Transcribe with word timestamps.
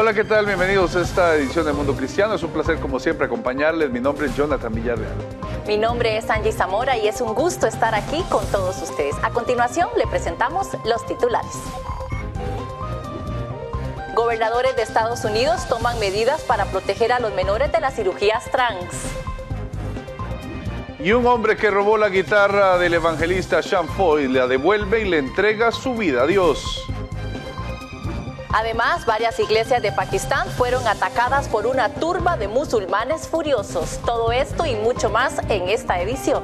Hola, 0.00 0.14
¿qué 0.14 0.24
tal? 0.24 0.46
Bienvenidos 0.46 0.96
a 0.96 1.02
esta 1.02 1.34
edición 1.34 1.66
de 1.66 1.74
Mundo 1.74 1.94
Cristiano. 1.94 2.32
Es 2.32 2.42
un 2.42 2.50
placer, 2.50 2.78
como 2.78 2.98
siempre, 2.98 3.26
acompañarles. 3.26 3.90
Mi 3.90 4.00
nombre 4.00 4.28
es 4.28 4.34
Jonathan 4.34 4.74
Villarreal. 4.74 5.12
Mi 5.66 5.76
nombre 5.76 6.16
es 6.16 6.30
Angie 6.30 6.52
Zamora 6.52 6.96
y 6.96 7.06
es 7.06 7.20
un 7.20 7.34
gusto 7.34 7.66
estar 7.66 7.94
aquí 7.94 8.24
con 8.30 8.46
todos 8.46 8.80
ustedes. 8.80 9.14
A 9.22 9.28
continuación, 9.28 9.90
le 9.98 10.06
presentamos 10.06 10.68
los 10.86 11.04
titulares. 11.04 11.52
Gobernadores 14.14 14.74
de 14.74 14.84
Estados 14.84 15.22
Unidos 15.26 15.68
toman 15.68 16.00
medidas 16.00 16.40
para 16.44 16.64
proteger 16.64 17.12
a 17.12 17.20
los 17.20 17.34
menores 17.34 17.70
de 17.70 17.80
las 17.80 17.94
cirugías 17.94 18.50
trans. 18.50 18.86
Y 20.98 21.12
un 21.12 21.26
hombre 21.26 21.58
que 21.58 21.70
robó 21.70 21.98
la 21.98 22.08
guitarra 22.08 22.78
del 22.78 22.94
evangelista 22.94 23.62
Sean 23.62 23.86
Foy 23.86 24.28
la 24.28 24.46
devuelve 24.46 25.02
y 25.02 25.10
le 25.10 25.18
entrega 25.18 25.70
su 25.70 25.94
vida 25.94 26.22
a 26.22 26.26
Dios. 26.26 26.86
Además, 28.52 29.06
varias 29.06 29.38
iglesias 29.38 29.80
de 29.80 29.92
Pakistán 29.92 30.48
fueron 30.48 30.86
atacadas 30.88 31.48
por 31.48 31.66
una 31.66 31.88
turba 31.88 32.36
de 32.36 32.48
musulmanes 32.48 33.28
furiosos. 33.28 34.00
Todo 34.04 34.32
esto 34.32 34.66
y 34.66 34.74
mucho 34.74 35.08
más 35.08 35.38
en 35.48 35.68
esta 35.68 36.00
edición. 36.00 36.42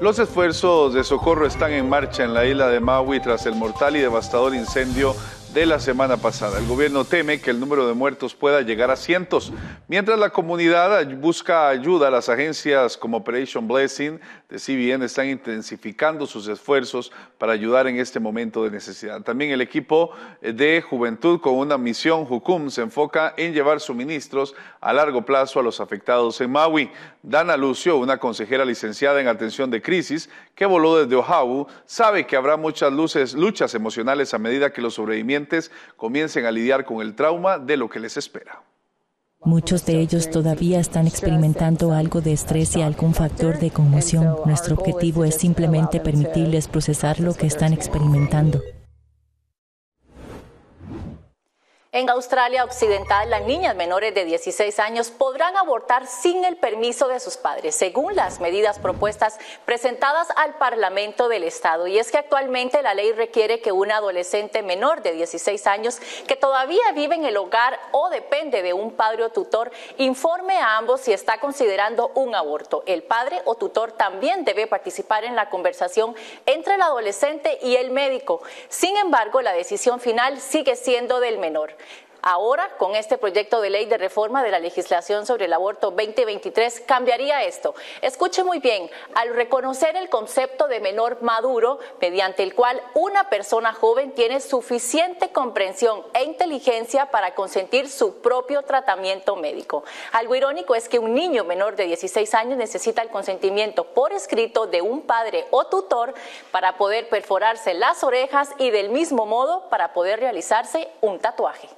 Los 0.00 0.18
esfuerzos 0.18 0.94
de 0.94 1.02
socorro 1.02 1.46
están 1.46 1.72
en 1.72 1.88
marcha 1.88 2.22
en 2.22 2.34
la 2.34 2.44
isla 2.44 2.68
de 2.68 2.80
Maui 2.80 3.18
tras 3.18 3.46
el 3.46 3.54
mortal 3.54 3.96
y 3.96 4.00
devastador 4.00 4.54
incendio 4.54 5.16
de 5.56 5.64
la 5.64 5.80
semana 5.80 6.18
pasada. 6.18 6.58
El 6.58 6.66
gobierno 6.66 7.06
teme 7.06 7.40
que 7.40 7.48
el 7.48 7.58
número 7.58 7.88
de 7.88 7.94
muertos 7.94 8.34
pueda 8.34 8.60
llegar 8.60 8.90
a 8.90 8.96
cientos, 8.96 9.54
mientras 9.88 10.18
la 10.18 10.28
comunidad 10.28 11.08
busca 11.16 11.70
ayuda. 11.70 12.10
Las 12.10 12.28
agencias 12.28 12.94
como 12.98 13.16
Operation 13.16 13.66
Blessing 13.66 14.20
de 14.50 14.58
CBN 14.58 15.06
están 15.06 15.30
intensificando 15.30 16.26
sus 16.26 16.46
esfuerzos 16.46 17.10
para 17.38 17.54
ayudar 17.54 17.86
en 17.86 17.98
este 17.98 18.20
momento 18.20 18.64
de 18.64 18.70
necesidad. 18.70 19.22
También 19.22 19.50
el 19.50 19.62
equipo 19.62 20.10
de 20.42 20.84
juventud 20.86 21.40
con 21.40 21.54
una 21.54 21.78
misión 21.78 22.26
Jukum 22.26 22.68
se 22.68 22.82
enfoca 22.82 23.32
en 23.38 23.54
llevar 23.54 23.80
suministros 23.80 24.54
a 24.78 24.92
largo 24.92 25.24
plazo 25.24 25.58
a 25.58 25.62
los 25.62 25.80
afectados 25.80 26.38
en 26.42 26.52
Maui. 26.52 26.90
Dana 27.22 27.56
Lucio, 27.56 27.96
una 27.96 28.18
consejera 28.18 28.66
licenciada 28.66 29.22
en 29.22 29.26
atención 29.26 29.70
de 29.70 29.80
crisis 29.80 30.28
que 30.54 30.66
voló 30.66 31.02
desde 31.02 31.16
Oahu, 31.16 31.66
sabe 31.86 32.26
que 32.26 32.36
habrá 32.36 32.58
muchas 32.58 32.92
luchas 32.92 33.74
emocionales 33.74 34.34
a 34.34 34.38
medida 34.38 34.70
que 34.70 34.82
los 34.82 34.94
sobrevivientes 34.94 35.45
comiencen 35.96 36.46
a 36.46 36.50
lidiar 36.50 36.84
con 36.84 37.00
el 37.00 37.14
trauma 37.14 37.58
de 37.58 37.76
lo 37.76 37.88
que 37.88 38.00
les 38.00 38.16
espera. 38.16 38.62
Muchos 39.44 39.86
de 39.86 40.00
ellos 40.00 40.30
todavía 40.30 40.80
están 40.80 41.06
experimentando 41.06 41.92
algo 41.92 42.20
de 42.20 42.32
estrés 42.32 42.74
y 42.76 42.82
algún 42.82 43.14
factor 43.14 43.58
de 43.58 43.70
conmoción. 43.70 44.36
Nuestro 44.44 44.74
objetivo 44.74 45.24
es 45.24 45.36
simplemente 45.36 46.00
permitirles 46.00 46.66
procesar 46.66 47.20
lo 47.20 47.34
que 47.34 47.46
están 47.46 47.72
experimentando. 47.72 48.60
En 51.96 52.10
Australia 52.10 52.62
Occidental, 52.62 53.30
las 53.30 53.46
niñas 53.46 53.74
menores 53.74 54.12
de 54.12 54.26
16 54.26 54.80
años 54.80 55.10
podrán 55.10 55.56
abortar 55.56 56.06
sin 56.06 56.44
el 56.44 56.58
permiso 56.58 57.08
de 57.08 57.20
sus 57.20 57.38
padres, 57.38 57.74
según 57.74 58.14
las 58.14 58.38
medidas 58.38 58.78
propuestas 58.78 59.38
presentadas 59.64 60.28
al 60.36 60.56
Parlamento 60.56 61.30
del 61.30 61.42
Estado. 61.42 61.86
Y 61.86 61.98
es 61.98 62.10
que 62.10 62.18
actualmente 62.18 62.82
la 62.82 62.92
ley 62.92 63.12
requiere 63.12 63.62
que 63.62 63.72
una 63.72 63.96
adolescente 63.96 64.62
menor 64.62 65.00
de 65.00 65.12
16 65.12 65.66
años 65.66 65.98
que 66.26 66.36
todavía 66.36 66.92
vive 66.94 67.14
en 67.14 67.24
el 67.24 67.38
hogar 67.38 67.80
o 67.92 68.10
depende 68.10 68.60
de 68.60 68.74
un 68.74 68.92
padre 68.92 69.24
o 69.24 69.30
tutor 69.30 69.72
informe 69.96 70.58
a 70.58 70.76
ambos 70.76 71.00
si 71.00 71.14
está 71.14 71.40
considerando 71.40 72.12
un 72.14 72.34
aborto. 72.34 72.82
El 72.84 73.04
padre 73.04 73.40
o 73.46 73.54
tutor 73.54 73.92
también 73.92 74.44
debe 74.44 74.66
participar 74.66 75.24
en 75.24 75.34
la 75.34 75.48
conversación 75.48 76.14
entre 76.44 76.74
el 76.74 76.82
adolescente 76.82 77.58
y 77.62 77.76
el 77.76 77.90
médico. 77.90 78.42
Sin 78.68 78.98
embargo, 78.98 79.40
la 79.40 79.54
decisión 79.54 79.98
final 79.98 80.42
sigue 80.42 80.76
siendo 80.76 81.20
del 81.20 81.38
menor. 81.38 81.74
Ahora, 82.22 82.70
con 82.78 82.96
este 82.96 83.18
proyecto 83.18 83.60
de 83.60 83.70
ley 83.70 83.86
de 83.86 83.98
reforma 83.98 84.42
de 84.42 84.50
la 84.50 84.58
legislación 84.58 85.26
sobre 85.26 85.44
el 85.44 85.52
aborto 85.52 85.90
2023, 85.90 86.80
cambiaría 86.80 87.44
esto. 87.44 87.74
Escuche 88.02 88.42
muy 88.42 88.58
bien, 88.58 88.90
al 89.14 89.34
reconocer 89.34 89.96
el 89.96 90.08
concepto 90.08 90.68
de 90.68 90.80
menor 90.80 91.22
maduro, 91.22 91.78
mediante 92.00 92.42
el 92.42 92.54
cual 92.54 92.82
una 92.94 93.28
persona 93.30 93.72
joven 93.72 94.12
tiene 94.12 94.40
suficiente 94.40 95.30
comprensión 95.30 96.02
e 96.14 96.24
inteligencia 96.24 97.10
para 97.10 97.34
consentir 97.34 97.88
su 97.88 98.20
propio 98.20 98.62
tratamiento 98.62 99.36
médico. 99.36 99.84
Algo 100.12 100.34
irónico 100.34 100.74
es 100.74 100.88
que 100.88 100.98
un 100.98 101.14
niño 101.14 101.44
menor 101.44 101.76
de 101.76 101.84
16 101.84 102.34
años 102.34 102.58
necesita 102.58 103.02
el 103.02 103.10
consentimiento 103.10 103.84
por 103.84 104.12
escrito 104.12 104.66
de 104.66 104.82
un 104.82 105.02
padre 105.02 105.46
o 105.50 105.66
tutor 105.66 106.14
para 106.50 106.76
poder 106.76 107.08
perforarse 107.08 107.74
las 107.74 108.02
orejas 108.02 108.50
y 108.58 108.70
del 108.70 108.90
mismo 108.90 109.26
modo 109.26 109.68
para 109.68 109.92
poder 109.92 110.20
realizarse 110.20 110.88
un 111.00 111.18
tatuaje. 111.18 111.68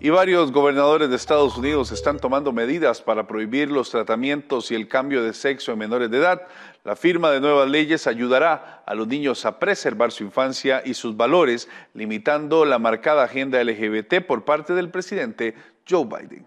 Y 0.00 0.10
varios 0.10 0.52
gobernadores 0.52 1.10
de 1.10 1.16
Estados 1.16 1.56
Unidos 1.56 1.90
están 1.90 2.20
tomando 2.20 2.52
medidas 2.52 3.02
para 3.02 3.26
prohibir 3.26 3.68
los 3.68 3.90
tratamientos 3.90 4.70
y 4.70 4.76
el 4.76 4.86
cambio 4.86 5.24
de 5.24 5.32
sexo 5.32 5.72
en 5.72 5.78
menores 5.78 6.08
de 6.08 6.18
edad. 6.18 6.42
La 6.84 6.94
firma 6.94 7.32
de 7.32 7.40
nuevas 7.40 7.68
leyes 7.68 8.06
ayudará 8.06 8.84
a 8.86 8.94
los 8.94 9.08
niños 9.08 9.44
a 9.44 9.58
preservar 9.58 10.12
su 10.12 10.22
infancia 10.22 10.82
y 10.84 10.94
sus 10.94 11.16
valores, 11.16 11.68
limitando 11.94 12.64
la 12.64 12.78
marcada 12.78 13.24
agenda 13.24 13.62
LGBT 13.62 14.24
por 14.24 14.44
parte 14.44 14.72
del 14.72 14.88
presidente 14.88 15.56
Joe 15.88 16.04
Biden. 16.04 16.46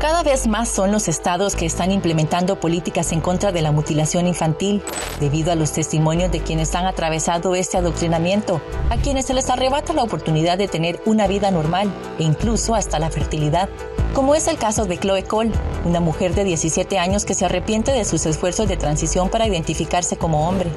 Cada 0.00 0.22
vez 0.22 0.46
más 0.46 0.68
son 0.68 0.92
los 0.92 1.08
estados 1.08 1.56
que 1.56 1.64
están 1.64 1.90
implementando 1.90 2.60
políticas 2.60 3.12
en 3.12 3.22
contra 3.22 3.50
de 3.50 3.62
la 3.62 3.72
mutilación 3.72 4.26
infantil, 4.26 4.82
debido 5.20 5.52
a 5.52 5.54
los 5.54 5.72
testimonios 5.72 6.30
de 6.30 6.40
quienes 6.40 6.74
han 6.74 6.84
atravesado 6.84 7.54
este 7.54 7.78
adoctrinamiento, 7.78 8.60
a 8.90 8.98
quienes 8.98 9.24
se 9.24 9.32
les 9.32 9.48
arrebata 9.48 9.94
la 9.94 10.02
oportunidad 10.02 10.58
de 10.58 10.68
tener 10.68 11.00
una 11.06 11.26
vida 11.26 11.50
normal 11.50 11.90
e 12.18 12.24
incluso 12.24 12.74
hasta 12.74 12.98
la 12.98 13.10
fertilidad, 13.10 13.70
como 14.12 14.34
es 14.34 14.48
el 14.48 14.58
caso 14.58 14.84
de 14.84 14.98
Chloe 14.98 15.24
Cole, 15.24 15.52
una 15.86 16.00
mujer 16.00 16.34
de 16.34 16.44
17 16.44 16.98
años 16.98 17.24
que 17.24 17.34
se 17.34 17.46
arrepiente 17.46 17.90
de 17.92 18.04
sus 18.04 18.26
esfuerzos 18.26 18.68
de 18.68 18.76
transición 18.76 19.30
para 19.30 19.46
identificarse 19.46 20.18
como 20.18 20.46
hombre. 20.46 20.70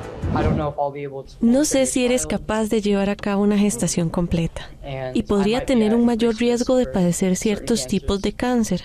No 1.42 1.66
sé 1.66 1.86
si 1.88 2.06
eres 2.06 2.25
capaz 2.25 2.69
de 2.69 2.81
llevar 2.81 3.10
a 3.10 3.18
cabo 3.18 3.44
una 3.44 3.57
gestación 3.57 4.10
completa 4.10 4.69
y 5.13 5.24
podría 5.24 5.66
tener 5.66 5.94
un 5.94 6.06
mayor 6.06 6.36
riesgo 6.36 6.77
de 6.77 6.86
padecer 6.86 7.36
ciertos 7.36 7.86
tipos 7.86 8.21
de 8.21 8.31
cáncer 8.31 8.83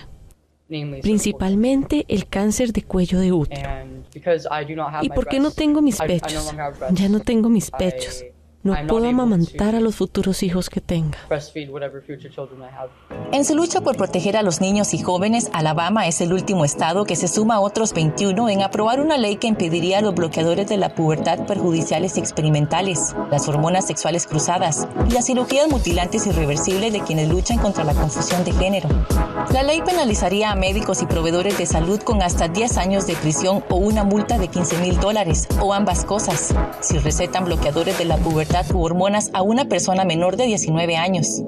principalmente 0.67 2.05
el 2.07 2.27
cáncer 2.27 2.73
de 2.73 2.83
cuello 2.83 3.19
de 3.19 3.31
útero. 3.31 3.69
¿Y 5.01 5.09
por 5.09 5.27
qué 5.27 5.39
no 5.39 5.51
tengo 5.51 5.81
mis 5.81 5.97
pechos? 5.97 6.53
Ya 6.91 7.09
no 7.09 7.19
tengo 7.19 7.49
mis 7.49 7.71
pechos. 7.71 8.23
No 8.65 8.75
puedo 8.87 9.07
amamantar 9.07 9.75
a 9.75 9.79
los 9.79 9.95
futuros 9.95 10.41
hijos 10.41 10.71
que 10.71 10.81
tenga. 10.81 11.19
En 13.31 13.45
su 13.45 13.55
lucha 13.55 13.81
por 13.81 13.95
proteger 13.95 14.37
a 14.37 14.41
los 14.41 14.59
niños 14.59 14.95
y 14.95 14.97
jóvenes, 14.97 15.51
Alabama 15.53 16.07
es 16.07 16.19
el 16.19 16.33
último 16.33 16.65
estado 16.65 17.05
que 17.05 17.15
se 17.15 17.27
suma 17.27 17.57
a 17.57 17.59
otros 17.59 17.93
21 17.93 18.49
en 18.49 18.63
aprobar 18.63 19.01
una 19.01 19.19
ley 19.19 19.35
que 19.35 19.45
impediría 19.45 19.99
a 19.99 20.01
los 20.01 20.15
bloqueadores 20.15 20.67
de 20.67 20.77
la 20.77 20.95
pubertad 20.95 21.45
perjudiciales 21.45 22.17
y 22.17 22.21
experimentales, 22.21 23.15
las 23.29 23.47
hormonas 23.47 23.85
sexuales 23.85 24.25
cruzadas 24.25 24.87
y 25.07 25.13
las 25.13 25.27
cirugías 25.27 25.69
mutilantes 25.69 26.25
irreversibles 26.25 26.91
de 26.91 27.01
quienes 27.01 27.29
luchan 27.29 27.59
contra 27.59 27.83
la 27.83 27.93
confusión 27.93 28.43
de 28.45 28.51
género. 28.53 28.89
La 29.53 29.61
ley 29.61 29.83
penalizaría 29.85 30.49
a 30.51 30.55
médicos 30.55 31.03
y 31.03 31.05
proveedores 31.05 31.59
de 31.59 31.67
salud 31.67 32.01
con 32.01 32.23
hasta 32.23 32.47
10 32.47 32.77
años 32.77 33.05
de 33.05 33.13
prisión 33.13 33.63
o 33.69 33.75
una 33.75 34.03
multa 34.03 34.39
de 34.39 34.47
15 34.47 34.79
mil 34.79 34.99
dólares, 34.99 35.47
o 35.61 35.71
ambas 35.71 36.03
cosas, 36.03 36.55
si 36.81 36.97
recetan 36.97 37.45
bloqueadores 37.45 37.99
de 37.99 38.05
la 38.05 38.17
pubertad 38.17 38.54
hormonas 38.73 39.31
a 39.33 39.41
una 39.41 39.65
persona 39.65 40.05
menor 40.05 40.37
de 40.37 40.45
19 40.45 40.95
años. 40.95 41.41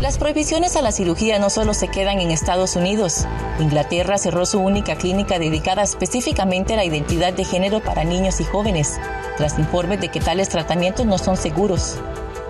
Las 0.00 0.18
prohibiciones 0.18 0.76
a 0.76 0.82
la 0.82 0.92
cirugía 0.92 1.38
no 1.38 1.50
solo 1.50 1.74
se 1.74 1.88
quedan 1.88 2.20
en 2.20 2.30
Estados 2.30 2.76
Unidos. 2.76 3.26
Inglaterra 3.58 4.18
cerró 4.18 4.46
su 4.46 4.60
única 4.60 4.96
clínica 4.96 5.38
dedicada 5.38 5.82
específicamente 5.82 6.74
a 6.74 6.76
la 6.76 6.84
identidad 6.84 7.32
de 7.32 7.44
género 7.44 7.80
para 7.80 8.04
niños 8.04 8.40
y 8.40 8.44
jóvenes, 8.44 8.98
tras 9.36 9.58
informes 9.58 10.00
de 10.00 10.08
que 10.08 10.20
tales 10.20 10.48
tratamientos 10.48 11.06
no 11.06 11.18
son 11.18 11.36
seguros. 11.36 11.98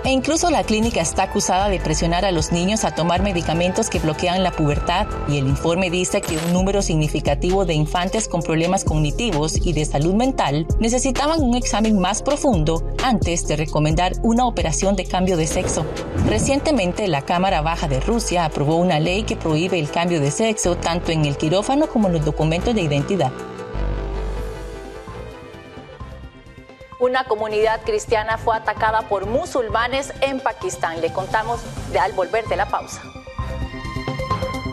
E 0.05 0.11
incluso 0.11 0.51
la 0.51 0.65
clínica 0.65 1.01
está 1.01 1.25
acusada 1.25 1.69
de 1.69 1.79
presionar 1.79 2.25
a 2.25 2.33
los 2.33 2.51
niños 2.51 2.85
a 2.85 2.93
tomar 2.93 3.23
medicamentos 3.23 3.89
que 3.89 4.01
bloquean 4.01 4.43
la 4.43 4.51
pubertad 4.51 5.07
y 5.29 5.39
el 5.39 5.47
informe 5.47 5.91
dice 5.91 6.21
que 6.21 6.37
un 6.37 6.53
número 6.53 6.83
significativo 6.83 7.65
de 7.65 7.75
infantes 7.75 8.27
con 8.27 8.43
problemas 8.43 8.83
cognitivos 8.83 9.65
y 9.65 9.73
de 9.73 9.85
salud 9.85 10.15
mental 10.15 10.67
necesitaban 10.81 11.41
un 11.41 11.55
examen 11.55 12.01
más 12.01 12.21
profundo 12.21 12.83
antes 13.05 13.47
de 13.47 13.55
recomendar 13.55 14.15
una 14.25 14.45
operación 14.47 14.97
de 14.97 15.05
cambio 15.05 15.37
de 15.37 15.47
sexo. 15.47 15.87
Recientemente 16.29 17.07
la 17.07 17.23
Cámara 17.23 17.63
Baja 17.63 17.87
de 17.87 18.01
Rusia 18.01 18.45
aprobó 18.45 18.77
una 18.77 18.99
ley 18.99 19.23
que 19.23 19.37
prohíbe 19.37 19.79
el 19.79 19.89
cambio 19.89 20.21
de 20.21 20.33
sexo 20.33 20.77
tanto 20.77 21.13
en 21.13 21.27
el 21.27 21.37
quirófano 21.37 21.87
como 21.87 22.09
en 22.09 22.15
los 22.15 22.25
documentos 22.25 22.75
de 22.75 22.83
identidad. 22.83 23.31
Una 27.03 27.25
comunidad 27.25 27.81
cristiana 27.85 28.39
fue 28.39 28.55
atacada 28.55 29.09
por 29.09 29.27
musulmanes 29.27 30.15
en 30.21 30.39
Pakistán. 30.39 31.01
Le 31.01 31.13
contamos 31.13 31.61
de 31.91 31.99
al 31.99 32.13
volver 32.13 32.45
de 32.45 32.55
la 32.55 32.67
pausa. 32.69 33.03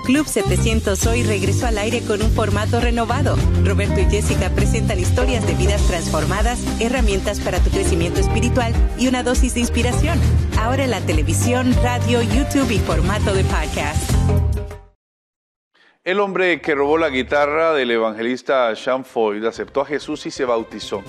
Club 0.06 0.28
700 0.28 1.08
hoy 1.08 1.24
regresó 1.24 1.66
al 1.66 1.80
aire 1.80 2.04
con 2.06 2.22
un 2.22 2.30
formato 2.30 2.80
renovado. 2.80 3.36
Roberto 3.66 4.00
y 4.00 4.06
Jessica 4.06 4.52
presentan 4.52 5.00
historias 5.00 5.48
de 5.48 5.56
vidas 5.56 5.82
transformadas, 5.88 6.60
herramientas 6.80 7.40
para 7.40 7.58
tu 7.62 7.72
crecimiento 7.72 8.20
espiritual 8.20 8.76
y 9.00 9.08
una 9.08 9.24
dosis 9.24 9.56
de 9.56 9.62
inspiración. 9.62 10.20
Ahora 10.60 10.84
en 10.84 10.92
la 10.92 11.02
televisión, 11.02 11.76
radio, 11.82 12.22
YouTube 12.22 12.70
y 12.70 12.78
formato 12.78 13.34
de 13.34 13.44
podcast. 13.46 14.12
El 16.04 16.20
hombre 16.20 16.62
que 16.62 16.76
robó 16.76 17.00
la 17.00 17.10
guitarra 17.10 17.74
del 17.74 17.90
evangelista 17.90 18.76
Sean 18.76 19.04
Foyd 19.04 19.44
aceptó 19.46 19.82
a 19.82 19.86
Jesús 19.86 20.28
y 20.28 20.32
se 20.32 20.46
bautizó. 20.46 21.04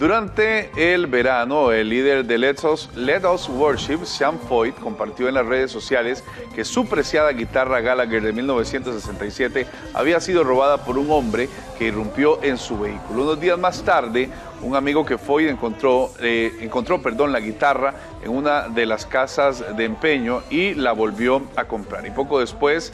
Durante 0.00 0.70
el 0.94 1.08
verano, 1.08 1.72
el 1.72 1.90
líder 1.90 2.24
de 2.24 2.38
Let 2.38 2.64
Us, 2.64 2.88
Let 2.96 3.26
Us 3.26 3.50
Worship, 3.50 4.06
Sean 4.06 4.38
Foyt, 4.38 4.74
compartió 4.80 5.28
en 5.28 5.34
las 5.34 5.44
redes 5.44 5.70
sociales 5.70 6.24
que 6.54 6.64
su 6.64 6.88
preciada 6.88 7.30
guitarra 7.32 7.82
Gallagher 7.82 8.22
de 8.22 8.32
1967 8.32 9.66
había 9.92 10.18
sido 10.20 10.42
robada 10.42 10.86
por 10.86 10.96
un 10.96 11.10
hombre 11.10 11.50
que 11.78 11.88
irrumpió 11.88 12.42
en 12.42 12.56
su 12.56 12.78
vehículo. 12.78 13.24
Unos 13.24 13.40
días 13.40 13.58
más 13.58 13.82
tarde, 13.82 14.30
un 14.62 14.76
amigo 14.76 15.04
que 15.04 15.18
Foyt 15.18 15.48
encontró, 15.48 16.12
eh, 16.20 16.58
encontró 16.60 17.00
perdón, 17.00 17.32
la 17.32 17.40
guitarra 17.40 17.94
en 18.22 18.30
una 18.30 18.68
de 18.68 18.86
las 18.86 19.06
casas 19.06 19.76
de 19.76 19.84
empeño 19.84 20.42
y 20.50 20.74
la 20.74 20.92
volvió 20.92 21.42
a 21.56 21.64
comprar. 21.64 22.06
Y 22.06 22.10
poco 22.10 22.40
después, 22.40 22.92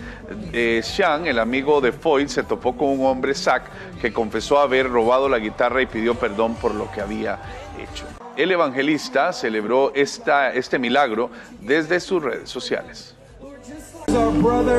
eh, 0.52 0.80
Sean, 0.82 1.26
el 1.26 1.38
amigo 1.38 1.80
de 1.80 1.92
Foyt, 1.92 2.28
se 2.28 2.42
topó 2.42 2.76
con 2.76 2.88
un 2.88 3.06
hombre, 3.06 3.34
Zach, 3.34 3.62
que 4.00 4.12
confesó 4.12 4.58
haber 4.58 4.88
robado 4.88 5.28
la 5.28 5.38
guitarra 5.38 5.82
y 5.82 5.86
pidió 5.86 6.14
perdón 6.14 6.54
por 6.54 6.74
lo 6.74 6.90
que 6.90 7.00
había 7.00 7.38
hecho. 7.78 8.04
El 8.36 8.52
evangelista 8.52 9.32
celebró 9.32 9.92
esta, 9.94 10.52
este 10.52 10.78
milagro 10.78 11.30
desde 11.60 12.00
sus 12.00 12.22
redes 12.22 12.50
sociales. 12.50 13.14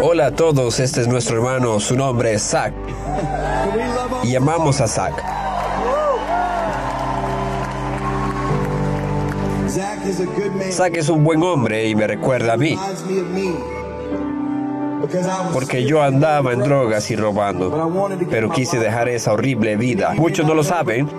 Hola 0.01 0.27
a 0.27 0.31
todos, 0.31 0.79
este 0.79 1.01
es 1.01 1.07
nuestro 1.07 1.37
hermano, 1.37 1.79
su 1.79 1.95
nombre 1.95 2.33
es 2.33 2.43
Zach. 2.43 2.73
Y 4.23 4.35
amamos 4.35 4.79
a 4.79 4.87
Zach. 4.87 5.56
Zach 10.71 10.95
es 10.95 11.09
un 11.09 11.23
buen 11.23 11.41
hombre 11.43 11.87
y 11.87 11.95
me 11.95 12.07
recuerda 12.07 12.53
a 12.53 12.57
mí. 12.57 12.77
Porque 15.53 15.85
yo 15.85 16.01
andaba 16.01 16.53
en 16.53 16.59
drogas 16.59 17.09
y 17.11 17.15
robando, 17.15 18.17
pero 18.29 18.49
quise 18.49 18.79
dejar 18.79 19.09
esa 19.09 19.33
horrible 19.33 19.75
vida. 19.75 20.13
Muchos 20.15 20.45
no 20.45 20.53
lo 20.53 20.63
saben, 20.63 21.09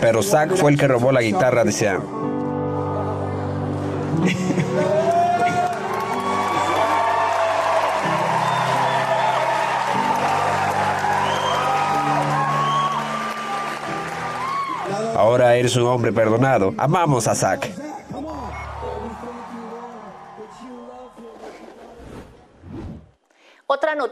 pero 0.00 0.22
Zach 0.22 0.54
fue 0.54 0.72
el 0.72 0.78
que 0.78 0.88
robó 0.88 1.12
la 1.12 1.22
guitarra 1.22 1.64
de 1.64 1.72
Sean. 1.72 2.00
Ahora 15.14 15.54
eres 15.54 15.76
un 15.76 15.86
hombre 15.86 16.12
perdonado. 16.12 16.74
Amamos 16.76 17.28
a 17.28 17.34
Zach. 17.34 17.70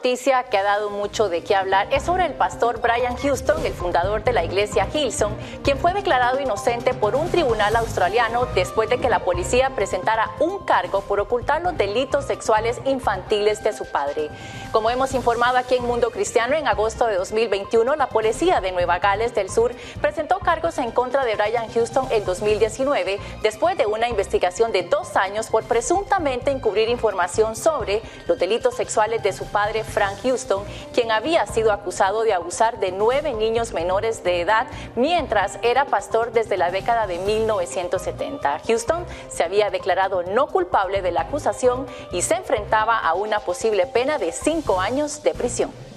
Noticia 0.00 0.44
que 0.44 0.56
ha 0.56 0.62
dado 0.62 0.88
mucho 0.88 1.28
de 1.28 1.44
qué 1.44 1.54
hablar 1.54 1.86
es 1.92 2.04
sobre 2.04 2.24
el 2.24 2.32
pastor 2.32 2.80
Brian 2.80 3.18
Houston, 3.18 3.66
el 3.66 3.74
fundador 3.74 4.24
de 4.24 4.32
la 4.32 4.42
iglesia 4.42 4.88
Hillsong, 4.90 5.34
quien 5.62 5.76
fue 5.76 5.92
declarado 5.92 6.40
inocente 6.40 6.94
por 6.94 7.14
un 7.14 7.30
tribunal 7.30 7.76
australiano 7.76 8.46
después 8.54 8.88
de 8.88 8.98
que 8.98 9.10
la 9.10 9.18
policía 9.18 9.68
presentara 9.76 10.30
un 10.40 10.64
cargo 10.64 11.02
por 11.02 11.20
ocultar 11.20 11.60
los 11.60 11.76
delitos 11.76 12.24
sexuales 12.24 12.80
infantiles 12.86 13.62
de 13.62 13.74
su 13.74 13.84
padre. 13.84 14.30
Como 14.72 14.88
hemos 14.88 15.12
informado 15.12 15.58
aquí 15.58 15.74
en 15.74 15.84
Mundo 15.84 16.10
Cristiano, 16.10 16.56
en 16.56 16.66
agosto 16.66 17.06
de 17.06 17.16
2021, 17.16 17.94
la 17.94 18.08
policía 18.08 18.62
de 18.62 18.72
Nueva 18.72 19.00
Gales 19.00 19.34
del 19.34 19.50
Sur 19.50 19.74
presentó 20.00 20.38
cargos 20.38 20.78
en 20.78 20.92
contra 20.92 21.26
de 21.26 21.34
Brian 21.34 21.70
Houston 21.74 22.08
en 22.10 22.24
2019 22.24 23.20
después 23.42 23.76
de 23.76 23.84
una 23.84 24.08
investigación 24.08 24.72
de 24.72 24.82
dos 24.82 25.14
años 25.16 25.48
por 25.48 25.64
presuntamente 25.64 26.50
encubrir 26.50 26.88
información 26.88 27.54
sobre 27.54 28.00
los 28.26 28.38
delitos 28.38 28.76
sexuales 28.76 29.22
de 29.22 29.34
su 29.34 29.44
padre 29.44 29.84
Frank 29.90 30.18
Houston, 30.22 30.64
quien 30.94 31.10
había 31.10 31.46
sido 31.46 31.72
acusado 31.72 32.22
de 32.22 32.32
abusar 32.32 32.78
de 32.80 32.92
nueve 32.92 33.34
niños 33.34 33.72
menores 33.72 34.24
de 34.24 34.40
edad 34.40 34.66
mientras 34.96 35.58
era 35.62 35.84
pastor 35.84 36.32
desde 36.32 36.56
la 36.56 36.70
década 36.70 37.06
de 37.06 37.18
1970. 37.18 38.60
Houston 38.66 39.04
se 39.28 39.44
había 39.44 39.70
declarado 39.70 40.22
no 40.22 40.46
culpable 40.46 41.02
de 41.02 41.12
la 41.12 41.22
acusación 41.22 41.86
y 42.12 42.22
se 42.22 42.34
enfrentaba 42.34 42.98
a 42.98 43.14
una 43.14 43.40
posible 43.40 43.86
pena 43.86 44.18
de 44.18 44.32
cinco 44.32 44.80
años 44.80 45.22
de 45.22 45.34
prisión. 45.34 45.89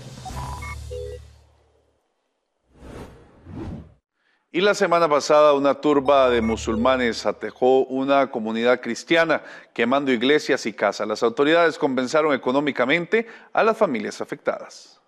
Y 4.56 4.62
la 4.62 4.76
semana 4.76 5.10
pasada 5.10 5.54
una 5.54 5.74
turba 5.74 6.30
de 6.30 6.40
musulmanes 6.40 7.26
atejó 7.26 7.86
una 7.86 8.30
comunidad 8.30 8.82
cristiana 8.82 9.42
quemando 9.74 10.12
iglesias 10.12 10.68
y 10.68 10.74
casas. 10.74 11.08
Las 11.08 11.24
autoridades 11.24 11.80
compensaron 11.80 12.36
económicamente 12.36 13.26
a 13.52 13.64
las 13.64 13.76
familias 13.76 14.22
afectadas. 14.22 15.02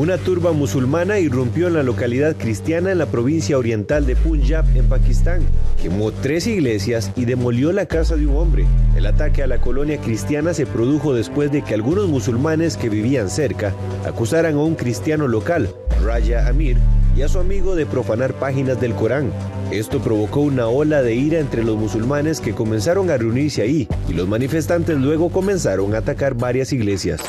Una 0.00 0.16
turba 0.16 0.52
musulmana 0.52 1.18
irrumpió 1.18 1.66
en 1.66 1.74
la 1.74 1.82
localidad 1.82 2.34
cristiana 2.34 2.90
en 2.90 2.96
la 2.96 3.04
provincia 3.04 3.58
oriental 3.58 4.06
de 4.06 4.16
Punjab, 4.16 4.64
en 4.74 4.88
Pakistán. 4.88 5.42
Quemó 5.82 6.10
tres 6.10 6.46
iglesias 6.46 7.12
y 7.16 7.26
demolió 7.26 7.70
la 7.70 7.84
casa 7.84 8.16
de 8.16 8.26
un 8.26 8.38
hombre. 8.38 8.64
El 8.96 9.04
ataque 9.04 9.42
a 9.42 9.46
la 9.46 9.60
colonia 9.60 10.00
cristiana 10.00 10.54
se 10.54 10.64
produjo 10.64 11.12
después 11.12 11.52
de 11.52 11.60
que 11.60 11.74
algunos 11.74 12.08
musulmanes 12.08 12.78
que 12.78 12.88
vivían 12.88 13.28
cerca 13.28 13.74
acusaran 14.06 14.54
a 14.54 14.62
un 14.62 14.74
cristiano 14.74 15.28
local, 15.28 15.68
Raya 16.02 16.48
Amir, 16.48 16.78
y 17.14 17.20
a 17.20 17.28
su 17.28 17.38
amigo 17.38 17.76
de 17.76 17.84
profanar 17.84 18.32
páginas 18.32 18.80
del 18.80 18.94
Corán. 18.94 19.30
Esto 19.70 20.00
provocó 20.00 20.40
una 20.40 20.66
ola 20.68 21.02
de 21.02 21.14
ira 21.14 21.40
entre 21.40 21.62
los 21.62 21.76
musulmanes 21.76 22.40
que 22.40 22.54
comenzaron 22.54 23.10
a 23.10 23.18
reunirse 23.18 23.60
ahí 23.60 23.86
y 24.08 24.14
los 24.14 24.26
manifestantes 24.26 24.96
luego 24.96 25.28
comenzaron 25.28 25.94
a 25.94 25.98
atacar 25.98 26.32
varias 26.32 26.72
iglesias. 26.72 27.20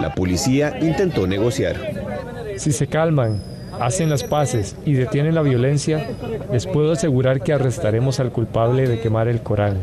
La 0.00 0.14
policía 0.14 0.78
intentó 0.80 1.26
negociar. 1.26 1.76
Si 2.56 2.72
se 2.72 2.86
calman 2.86 3.40
hacen 3.80 4.10
las 4.10 4.24
paces 4.24 4.76
y 4.84 4.94
detienen 4.94 5.34
la 5.34 5.42
violencia, 5.42 6.08
les 6.52 6.66
puedo 6.66 6.92
asegurar 6.92 7.40
que 7.40 7.52
arrestaremos 7.52 8.20
al 8.20 8.32
culpable 8.32 8.88
de 8.88 9.00
quemar 9.00 9.28
el 9.28 9.42
Corán. 9.42 9.82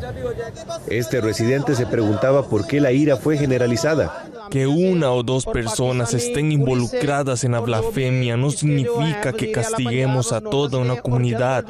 Este 0.88 1.22
residente 1.22 1.76
se 1.76 1.86
preguntaba 1.86 2.48
por 2.48 2.68
qué 2.68 2.82
la 2.82 2.92
ira 2.92 3.18
fue 3.18 3.38
generalizada. 3.38 4.30
Que 4.50 4.68
una 4.68 5.12
o 5.12 5.24
dos 5.24 5.46
personas 5.46 6.14
estén 6.14 6.52
involucradas 6.52 7.44
en 7.44 7.54
la 7.54 7.62
blasfemia 7.62 8.38
no 8.38 8.52
significa 8.52 9.34
que 9.34 9.52
castiguemos 9.52 10.32
a 10.32 10.42
toda 10.42 10.78
una 10.78 11.02
comunidad. 11.02 11.66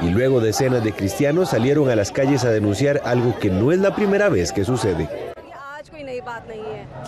Y 0.00 0.10
luego 0.10 0.40
decenas 0.40 0.84
de 0.84 0.92
cristianos 0.92 1.50
salieron 1.50 1.90
a 1.90 1.96
las 1.96 2.12
calles 2.12 2.44
a 2.44 2.50
denunciar 2.50 3.02
algo 3.04 3.38
que 3.38 3.50
no 3.50 3.72
es 3.72 3.80
la 3.80 3.94
primera 3.94 4.28
vez 4.28 4.52
que 4.52 4.64
sucede. 4.64 5.29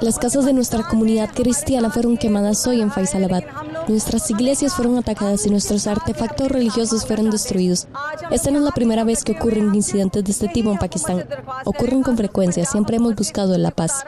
Las 0.01 0.19
casas 0.19 0.45
de 0.45 0.53
nuestra 0.53 0.83
comunidad 0.85 1.31
cristiana 1.35 1.91
fueron 1.91 2.17
quemadas 2.17 2.67
hoy 2.67 2.81
en 2.81 2.91
Faisalabad. 2.91 3.43
Nuestras 3.89 4.31
iglesias 4.31 4.75
fueron 4.75 4.99
atacadas 4.99 5.47
y 5.47 5.51
nuestros 5.51 5.87
artefactos 5.87 6.49
religiosos 6.49 7.07
fueron 7.07 7.31
destruidos. 7.31 7.89
Esta 8.31 8.51
no 8.51 8.59
es 8.59 8.65
la 8.65 8.73
primera 8.73 9.05
vez 9.05 9.25
que 9.25 9.33
ocurren 9.33 9.75
incidentes 9.75 10.25
de 10.25 10.33
este 10.33 10.49
tipo 10.49 10.71
en 10.71 10.79
Pakistán. 10.79 11.27
Ocurren 11.65 12.03
con 12.03 12.17
frecuencia, 12.17 12.65
siempre 12.65 12.97
hemos 12.97 13.15
buscado 13.15 13.57
la 13.59 13.71
paz. 13.71 14.05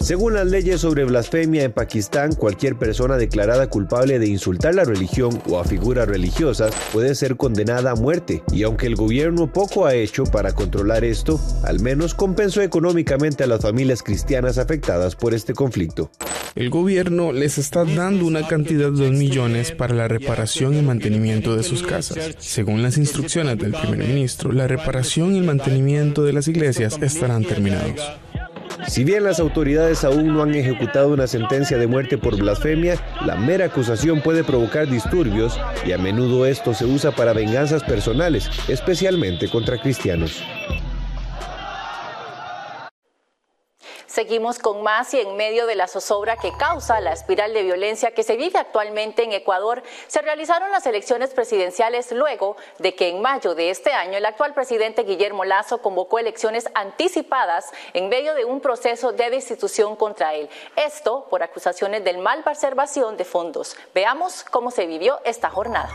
Según 0.00 0.32
las 0.32 0.46
leyes 0.46 0.80
sobre 0.80 1.04
blasfemia 1.04 1.62
en 1.62 1.72
Pakistán, 1.72 2.32
cualquier 2.34 2.76
persona 2.76 3.18
declarada 3.18 3.68
culpable 3.68 4.18
de 4.18 4.28
insultar 4.28 4.74
la 4.74 4.84
religión 4.84 5.42
o 5.46 5.60
a 5.60 5.64
figuras 5.64 6.08
religiosas 6.08 6.74
puede 6.90 7.14
ser 7.14 7.36
condenada 7.36 7.90
a 7.90 7.94
muerte. 7.94 8.42
Y 8.50 8.62
aunque 8.62 8.86
el 8.86 8.96
gobierno 8.96 9.52
poco 9.52 9.84
ha 9.84 9.94
hecho 9.94 10.24
para 10.24 10.52
controlar 10.52 11.04
esto, 11.04 11.38
al 11.64 11.80
menos 11.80 12.14
compensó 12.14 12.62
económicamente 12.62 13.44
a 13.44 13.46
las 13.46 13.60
familias 13.60 14.02
cristianas 14.02 14.56
afectadas 14.56 15.16
por 15.16 15.34
este 15.34 15.52
conflicto. 15.52 16.10
El 16.54 16.70
gobierno 16.70 17.32
les 17.32 17.58
está 17.58 17.84
dando 17.84 18.24
una 18.24 18.48
cantidad 18.48 18.90
de 18.90 19.04
2 19.04 19.12
millones 19.12 19.70
para 19.70 19.94
la 19.94 20.08
reparación 20.08 20.76
y 20.76 20.82
mantenimiento 20.82 21.54
de 21.54 21.62
sus 21.62 21.82
casas. 21.82 22.36
Según 22.38 22.82
las 22.82 22.96
instrucciones 22.96 23.58
del 23.58 23.72
primer 23.72 24.08
ministro, 24.08 24.50
la 24.50 24.66
reparación 24.66 25.34
y 25.34 25.38
el 25.38 25.44
mantenimiento 25.44 26.24
de 26.24 26.32
las 26.32 26.48
iglesias 26.48 26.98
estarán 27.02 27.44
terminados. 27.44 28.00
Si 28.86 29.04
bien 29.04 29.24
las 29.24 29.40
autoridades 29.40 30.04
aún 30.04 30.28
no 30.34 30.42
han 30.42 30.54
ejecutado 30.54 31.10
una 31.10 31.26
sentencia 31.26 31.78
de 31.78 31.86
muerte 31.86 32.18
por 32.18 32.36
blasfemia, 32.36 32.96
la 33.24 33.36
mera 33.36 33.66
acusación 33.66 34.20
puede 34.20 34.42
provocar 34.42 34.88
disturbios 34.88 35.58
y 35.86 35.92
a 35.92 35.98
menudo 35.98 36.46
esto 36.46 36.74
se 36.74 36.84
usa 36.84 37.10
para 37.10 37.32
venganzas 37.32 37.82
personales, 37.82 38.50
especialmente 38.68 39.48
contra 39.48 39.78
cristianos. 39.78 40.42
Seguimos 44.10 44.58
con 44.58 44.82
más 44.82 45.14
y 45.14 45.20
en 45.20 45.36
medio 45.36 45.66
de 45.66 45.76
la 45.76 45.86
zozobra 45.86 46.36
que 46.36 46.50
causa 46.56 47.00
la 47.00 47.12
espiral 47.12 47.54
de 47.54 47.62
violencia 47.62 48.10
que 48.10 48.24
se 48.24 48.36
vive 48.36 48.58
actualmente 48.58 49.22
en 49.22 49.30
Ecuador, 49.30 49.84
se 50.08 50.20
realizaron 50.20 50.72
las 50.72 50.84
elecciones 50.86 51.30
presidenciales 51.30 52.10
luego 52.10 52.56
de 52.80 52.96
que 52.96 53.08
en 53.08 53.22
mayo 53.22 53.54
de 53.54 53.70
este 53.70 53.92
año 53.92 54.18
el 54.18 54.26
actual 54.26 54.52
presidente 54.52 55.04
Guillermo 55.04 55.44
Lazo 55.44 55.80
convocó 55.80 56.18
elecciones 56.18 56.68
anticipadas 56.74 57.70
en 57.92 58.08
medio 58.08 58.34
de 58.34 58.44
un 58.44 58.60
proceso 58.60 59.12
de 59.12 59.30
destitución 59.30 59.94
contra 59.94 60.34
él. 60.34 60.50
Esto 60.74 61.28
por 61.30 61.44
acusaciones 61.44 62.02
del 62.02 62.18
malversación 62.18 63.16
de 63.16 63.24
fondos. 63.24 63.76
Veamos 63.94 64.42
cómo 64.42 64.72
se 64.72 64.86
vivió 64.86 65.20
esta 65.24 65.50
jornada. 65.50 65.88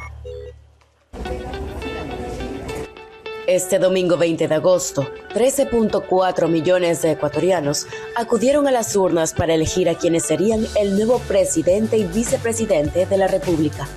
Este 3.47 3.77
domingo 3.77 4.17
20 4.17 4.47
de 4.47 4.55
agosto, 4.55 5.07
13.4 5.35 6.47
millones 6.47 7.03
de 7.03 7.11
ecuatorianos 7.11 7.85
acudieron 8.15 8.67
a 8.67 8.71
las 8.71 8.95
urnas 8.95 9.35
para 9.35 9.53
elegir 9.53 9.87
a 9.87 9.93
quienes 9.93 10.23
serían 10.23 10.65
el 10.75 10.95
nuevo 10.95 11.19
presidente 11.19 11.95
y 11.97 12.05
vicepresidente 12.05 13.05
de 13.05 13.17
la 13.17 13.27
República. 13.27 13.87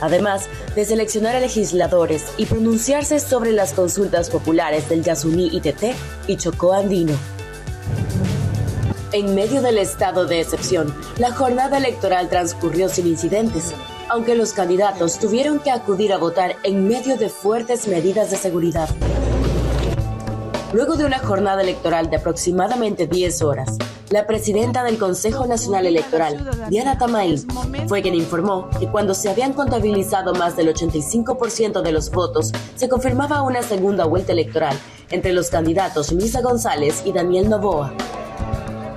Además 0.00 0.46
de 0.76 0.84
seleccionar 0.84 1.34
a 1.34 1.40
legisladores 1.40 2.26
y 2.36 2.46
pronunciarse 2.46 3.18
sobre 3.18 3.50
las 3.50 3.72
consultas 3.72 4.30
populares 4.30 4.88
del 4.88 5.02
Yasuní 5.02 5.48
ITT 5.52 5.96
y 6.28 6.36
Chocó 6.36 6.72
Andino. 6.72 7.14
En 9.10 9.34
medio 9.34 9.60
del 9.60 9.78
estado 9.78 10.24
de 10.26 10.40
excepción, 10.40 10.94
la 11.18 11.32
jornada 11.32 11.78
electoral 11.78 12.28
transcurrió 12.28 12.88
sin 12.88 13.08
incidentes, 13.08 13.74
aunque 14.14 14.36
los 14.36 14.52
candidatos 14.52 15.18
tuvieron 15.18 15.58
que 15.58 15.72
acudir 15.72 16.12
a 16.12 16.18
votar 16.18 16.54
en 16.62 16.86
medio 16.86 17.16
de 17.16 17.28
fuertes 17.28 17.88
medidas 17.88 18.30
de 18.30 18.36
seguridad. 18.36 18.88
Luego 20.72 20.94
de 20.94 21.04
una 21.04 21.18
jornada 21.18 21.62
electoral 21.62 22.08
de 22.10 22.18
aproximadamente 22.18 23.08
10 23.08 23.42
horas, 23.42 23.76
la 24.10 24.28
presidenta 24.28 24.84
del 24.84 24.98
Consejo 24.98 25.48
Nacional 25.48 25.86
Electoral, 25.86 26.48
Diana 26.70 26.96
Tamail, 26.96 27.44
fue 27.88 28.02
quien 28.02 28.14
informó 28.14 28.70
que 28.78 28.86
cuando 28.86 29.14
se 29.14 29.30
habían 29.30 29.52
contabilizado 29.52 30.32
más 30.32 30.56
del 30.56 30.72
85% 30.72 31.82
de 31.82 31.90
los 31.90 32.12
votos, 32.12 32.52
se 32.76 32.88
confirmaba 32.88 33.42
una 33.42 33.64
segunda 33.64 34.04
vuelta 34.04 34.30
electoral 34.30 34.78
entre 35.10 35.32
los 35.32 35.50
candidatos 35.50 36.12
Misa 36.12 36.40
González 36.40 37.02
y 37.04 37.10
Daniel 37.10 37.48
Novoa. 37.48 37.92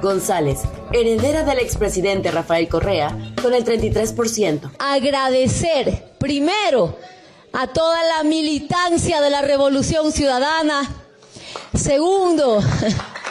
González, 0.01 0.59
heredera 0.91 1.43
del 1.43 1.59
expresidente 1.59 2.31
Rafael 2.31 2.67
Correa, 2.67 3.33
con 3.41 3.53
el 3.53 3.65
33%. 3.65 4.71
Agradecer 4.79 6.13
primero 6.17 6.97
a 7.53 7.67
toda 7.67 8.03
la 8.03 8.23
militancia 8.23 9.21
de 9.21 9.29
la 9.29 9.41
Revolución 9.41 10.11
Ciudadana. 10.11 10.89
Segundo, 11.73 12.59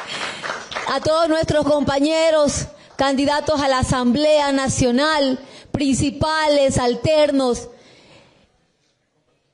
a 0.88 1.00
todos 1.00 1.28
nuestros 1.28 1.64
compañeros 1.64 2.66
candidatos 2.96 3.60
a 3.60 3.68
la 3.68 3.80
Asamblea 3.80 4.52
Nacional, 4.52 5.38
principales, 5.70 6.78
alternos. 6.78 7.68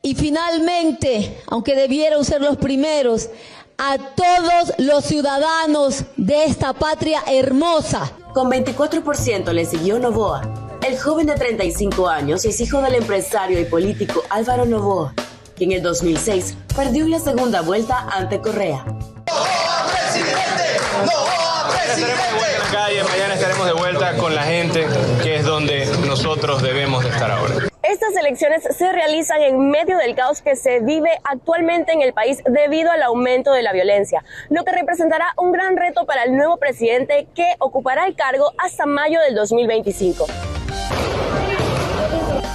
Y 0.02 0.14
finalmente, 0.14 1.40
aunque 1.46 1.74
debieron 1.74 2.24
ser 2.24 2.40
los 2.40 2.56
primeros, 2.56 3.28
a 3.84 3.98
todos 3.98 4.72
los 4.78 5.04
ciudadanos 5.04 6.04
de 6.16 6.44
esta 6.44 6.72
patria 6.72 7.20
hermosa. 7.26 8.12
Con 8.32 8.48
24% 8.48 9.52
le 9.52 9.64
siguió 9.64 9.98
Novoa. 9.98 10.42
El 10.86 10.96
joven 10.96 11.26
de 11.26 11.34
35 11.34 12.08
años 12.08 12.44
es 12.44 12.60
hijo 12.60 12.80
del 12.80 12.94
empresario 12.94 13.58
y 13.58 13.64
político 13.64 14.22
Álvaro 14.30 14.66
Novoa, 14.66 15.14
que 15.56 15.64
en 15.64 15.72
el 15.72 15.82
2006 15.82 16.54
perdió 16.76 17.08
la 17.08 17.18
segunda 17.18 17.60
vuelta 17.62 18.06
ante 18.12 18.40
Correa. 18.40 18.84
mañana 23.08 23.34
estaremos 23.34 23.66
de 23.66 23.72
vuelta 23.72 24.16
con 24.16 24.32
la 24.32 24.44
gente, 24.44 24.86
que 25.24 25.36
es 25.36 25.44
donde 25.44 25.86
nosotros 26.06 26.62
debemos 26.62 27.02
de 27.02 27.10
estar 27.10 27.32
ahora. 27.32 27.71
Estas 27.92 28.16
elecciones 28.16 28.62
se 28.74 28.90
realizan 28.90 29.42
en 29.42 29.68
medio 29.68 29.98
del 29.98 30.14
caos 30.14 30.40
que 30.40 30.56
se 30.56 30.80
vive 30.80 31.10
actualmente 31.24 31.92
en 31.92 32.00
el 32.00 32.14
país 32.14 32.38
debido 32.46 32.90
al 32.90 33.02
aumento 33.02 33.52
de 33.52 33.60
la 33.62 33.74
violencia, 33.74 34.24
lo 34.48 34.64
que 34.64 34.72
representará 34.72 35.34
un 35.36 35.52
gran 35.52 35.76
reto 35.76 36.06
para 36.06 36.22
el 36.22 36.34
nuevo 36.34 36.56
presidente 36.56 37.28
que 37.34 37.44
ocupará 37.58 38.06
el 38.06 38.16
cargo 38.16 38.54
hasta 38.56 38.86
mayo 38.86 39.20
del 39.20 39.34
2025. 39.34 40.24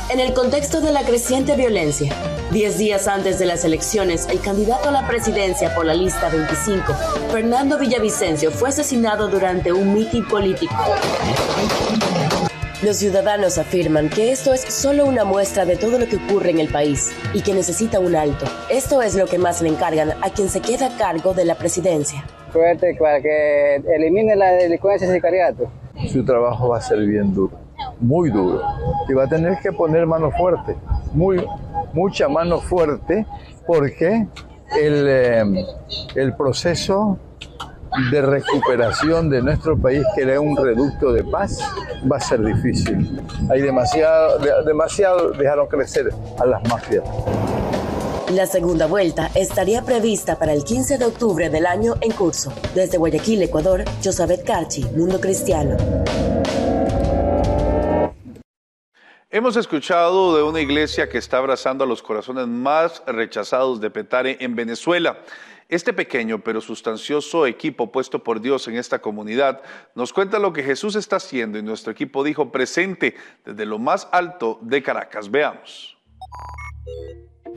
En 0.09 0.19
el 0.19 0.33
contexto 0.33 0.81
de 0.81 0.91
la 0.91 1.03
creciente 1.03 1.55
violencia, 1.55 2.11
diez 2.49 2.79
días 2.79 3.07
antes 3.07 3.37
de 3.37 3.45
las 3.45 3.63
elecciones, 3.63 4.27
el 4.29 4.41
candidato 4.41 4.89
a 4.89 4.91
la 4.91 5.07
presidencia 5.07 5.75
por 5.75 5.85
la 5.85 5.93
lista 5.93 6.29
25, 6.29 6.95
Fernando 7.31 7.77
Villavicencio, 7.77 8.49
fue 8.49 8.69
asesinado 8.69 9.27
durante 9.27 9.71
un 9.71 9.93
mitin 9.93 10.27
político. 10.27 10.73
Los 12.83 12.97
ciudadanos 12.97 13.57
afirman 13.57 14.07
que 14.07 14.31
esto 14.31 14.53
es 14.53 14.61
solo 14.61 15.07
una 15.07 15.23
muestra 15.23 15.65
de 15.65 15.77
todo 15.77 15.97
lo 15.97 16.05
que 16.05 16.17
ocurre 16.17 16.51
en 16.51 16.59
el 16.59 16.67
país 16.67 17.11
y 17.33 17.41
que 17.41 17.55
necesita 17.55 17.99
un 17.99 18.15
alto. 18.15 18.45
Esto 18.69 19.01
es 19.01 19.15
lo 19.15 19.25
que 19.25 19.39
más 19.39 19.63
le 19.63 19.69
encargan 19.69 20.11
a 20.21 20.29
quien 20.29 20.47
se 20.47 20.61
queda 20.61 20.85
a 20.93 20.97
cargo 20.97 21.33
de 21.33 21.43
la 21.43 21.55
presidencia. 21.55 22.23
Fuerte 22.51 22.95
para 22.99 23.19
que 23.19 23.77
elimine 23.77 24.35
la 24.35 24.51
delincuencia 24.51 25.09
y 25.09 25.11
sicariato. 25.11 25.71
Su 26.07 26.23
trabajo 26.23 26.69
va 26.69 26.77
a 26.77 26.81
ser 26.81 26.99
bien 26.99 27.33
duro, 27.33 27.57
muy 27.99 28.29
duro. 28.29 28.61
Y 29.09 29.13
va 29.13 29.23
a 29.23 29.27
tener 29.27 29.57
que 29.57 29.71
poner 29.71 30.05
mano 30.05 30.29
fuerte, 30.29 30.75
muy, 31.13 31.43
mucha 31.93 32.29
mano 32.29 32.59
fuerte, 32.59 33.25
porque 33.65 34.27
el, 34.79 35.05
eh, 35.07 35.65
el 36.13 36.35
proceso 36.35 37.17
de 38.11 38.21
recuperación 38.21 39.29
de 39.29 39.41
nuestro 39.41 39.77
país, 39.77 40.03
que 40.15 40.21
era 40.23 40.39
un 40.39 40.55
reducto 40.55 41.11
de 41.11 41.23
paz, 41.23 41.59
va 42.09 42.17
a 42.17 42.19
ser 42.19 42.43
difícil. 42.43 43.19
Hay 43.49 43.61
demasiado, 43.61 44.39
demasiado 44.63 45.31
dejaron 45.31 45.67
crecer 45.67 46.09
a 46.39 46.45
las 46.45 46.63
mafias. 46.69 47.03
La 48.33 48.45
segunda 48.45 48.87
vuelta 48.87 49.31
estaría 49.35 49.83
prevista 49.83 50.37
para 50.37 50.53
el 50.53 50.63
15 50.63 50.97
de 50.97 51.05
octubre 51.05 51.49
del 51.49 51.65
año 51.65 51.95
en 52.01 52.11
curso. 52.11 52.53
Desde 52.75 52.97
Guayaquil, 52.97 53.41
Ecuador, 53.41 53.85
Josabet 54.03 54.43
Carchi, 54.43 54.83
Mundo 54.95 55.21
Cristiano. 55.21 55.77
Hemos 59.29 59.55
escuchado 59.55 60.35
de 60.35 60.43
una 60.43 60.59
iglesia 60.61 61.09
que 61.09 61.17
está 61.17 61.37
abrazando 61.37 61.83
a 61.83 61.87
los 61.87 62.01
corazones 62.01 62.47
más 62.47 63.03
rechazados 63.07 63.79
de 63.79 63.89
Petare 63.89 64.37
en 64.39 64.55
Venezuela. 64.55 65.19
Este 65.69 65.91
pequeño 65.91 66.39
pero 66.43 66.61
sustancioso 66.61 67.45
equipo 67.45 67.91
puesto 67.91 68.23
por 68.23 68.39
Dios 68.39 68.67
en 68.69 68.77
esta 68.77 68.99
comunidad 68.99 69.61
nos 69.95 70.13
cuenta 70.13 70.39
lo 70.39 70.53
que 70.53 70.63
Jesús 70.63 70.95
está 70.95 71.17
haciendo 71.17 71.57
y 71.57 71.63
nuestro 71.63 71.91
equipo 71.91 72.23
dijo 72.23 72.51
presente 72.51 73.15
desde 73.43 73.65
lo 73.65 73.77
más 73.77 74.07
alto 74.13 74.59
de 74.61 74.81
Caracas. 74.81 75.29
Veamos. 75.29 75.97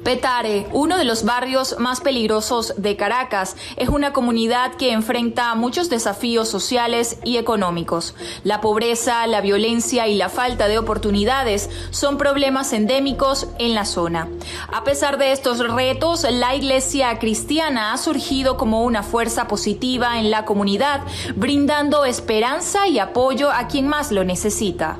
Petare, 0.04 0.66
uno 0.72 0.96
de 0.96 1.04
los 1.04 1.24
barrios 1.24 1.76
más 1.78 2.00
peligrosos 2.00 2.74
de 2.78 2.96
Caracas, 2.96 3.56
es 3.76 3.90
una 3.90 4.12
comunidad 4.12 4.74
que 4.74 4.92
enfrenta 4.92 5.54
muchos 5.54 5.90
desafíos 5.90 6.48
sociales 6.48 7.18
y 7.22 7.36
económicos. 7.36 8.14
La 8.42 8.60
pobreza, 8.60 9.26
la 9.26 9.40
violencia 9.40 10.08
y 10.08 10.16
la 10.16 10.30
falta 10.30 10.68
de 10.68 10.78
oportunidades 10.78 11.68
son 11.90 12.16
problemas 12.16 12.72
endémicos 12.72 13.48
en 13.58 13.74
la 13.74 13.84
zona. 13.84 14.28
A 14.72 14.84
pesar 14.84 15.18
de 15.18 15.32
estos 15.32 15.58
retos, 15.58 16.26
la 16.30 16.54
iglesia 16.54 17.18
cristiana 17.18 17.92
ha 17.92 17.98
surgido 17.98 18.56
como 18.56 18.84
una 18.84 19.02
fuerza 19.02 19.48
positiva 19.48 20.18
en 20.18 20.30
la 20.30 20.46
comunidad, 20.46 21.02
brindando 21.36 22.04
esperanza 22.06 22.88
y 22.88 22.98
apoyo 22.98 23.50
a 23.52 23.68
quien 23.68 23.86
más 23.86 24.12
lo 24.12 24.24
necesita. 24.24 24.98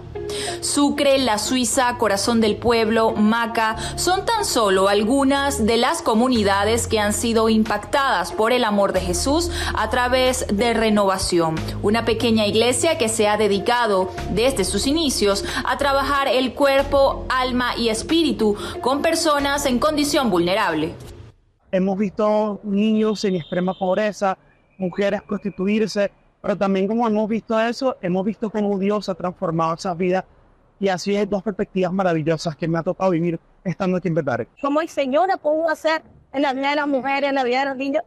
Sucre, 0.60 1.18
La 1.18 1.38
Suiza, 1.38 1.96
Corazón 1.99 2.40
del 2.40 2.56
Pueblo, 2.56 3.12
Maca 3.12 3.76
son 3.96 4.25
tan 4.25 4.44
solo 4.44 4.88
algunas 4.88 5.66
de 5.66 5.76
las 5.76 6.02
comunidades 6.02 6.87
que 6.87 6.99
han 6.99 7.12
sido 7.12 7.49
impactadas 7.49 8.32
por 8.32 8.52
el 8.52 8.64
amor 8.64 8.92
de 8.92 9.00
Jesús 9.00 9.50
a 9.75 9.90
través 9.90 10.46
de 10.52 10.75
Renovación, 10.75 11.56
una 11.82 12.04
pequeña 12.04 12.46
iglesia 12.46 12.99
que 12.99 13.08
se 13.08 13.28
ha 13.28 13.37
dedicado 13.37 14.10
desde 14.30 14.64
sus 14.64 14.87
inicios 14.87 15.44
a 15.64 15.76
trabajar 15.78 16.28
el 16.28 16.54
cuerpo, 16.54 17.26
alma 17.28 17.76
y 17.76 17.88
espíritu 17.88 18.56
con 18.80 19.02
personas 19.02 19.66
en 19.66 19.78
condición 19.78 20.30
vulnerable. 20.30 20.94
Hemos 21.72 21.99
visto 21.99 22.60
niños 22.64 23.25
en 23.25 23.37
extrema 23.37 23.75
pobreza, 23.75 24.37
mujeres 24.76 25.22
prostituirse, 25.22 26.10
pero 26.40 26.56
también 26.56 26.87
como 26.88 27.06
hemos 27.06 27.28
visto 27.28 27.59
eso, 27.61 27.97
hemos 28.00 28.25
visto 28.25 28.50
cómo 28.50 28.78
Dios 28.78 29.09
ha 29.09 29.14
transformado 29.14 29.75
esas 29.75 29.97
vidas 29.97 30.25
y 30.78 30.88
así 30.88 31.14
hay 31.14 31.26
dos 31.26 31.42
perspectivas 31.42 31.92
maravillosas 31.92 32.56
que 32.56 32.66
me 32.66 32.78
ha 32.78 32.82
tocado 32.82 33.11
vivir 33.11 33.38
estando 33.62 33.99
aquí 33.99 34.09
en 34.09 34.14
Petare. 34.14 34.49
Como 34.61 34.80
el 34.80 34.88
Señor 34.88 35.28
pudo 35.40 35.68
hacer 35.68 36.02
en 36.32 36.42
la 36.42 36.54
vida 36.54 36.70
de 36.70 36.76
las 36.76 36.88
mujeres, 36.88 37.28
en 37.28 37.35
la 37.35 37.44
vida 37.44 37.61
de 37.61 37.66
los 37.66 37.76
niños, 37.76 38.02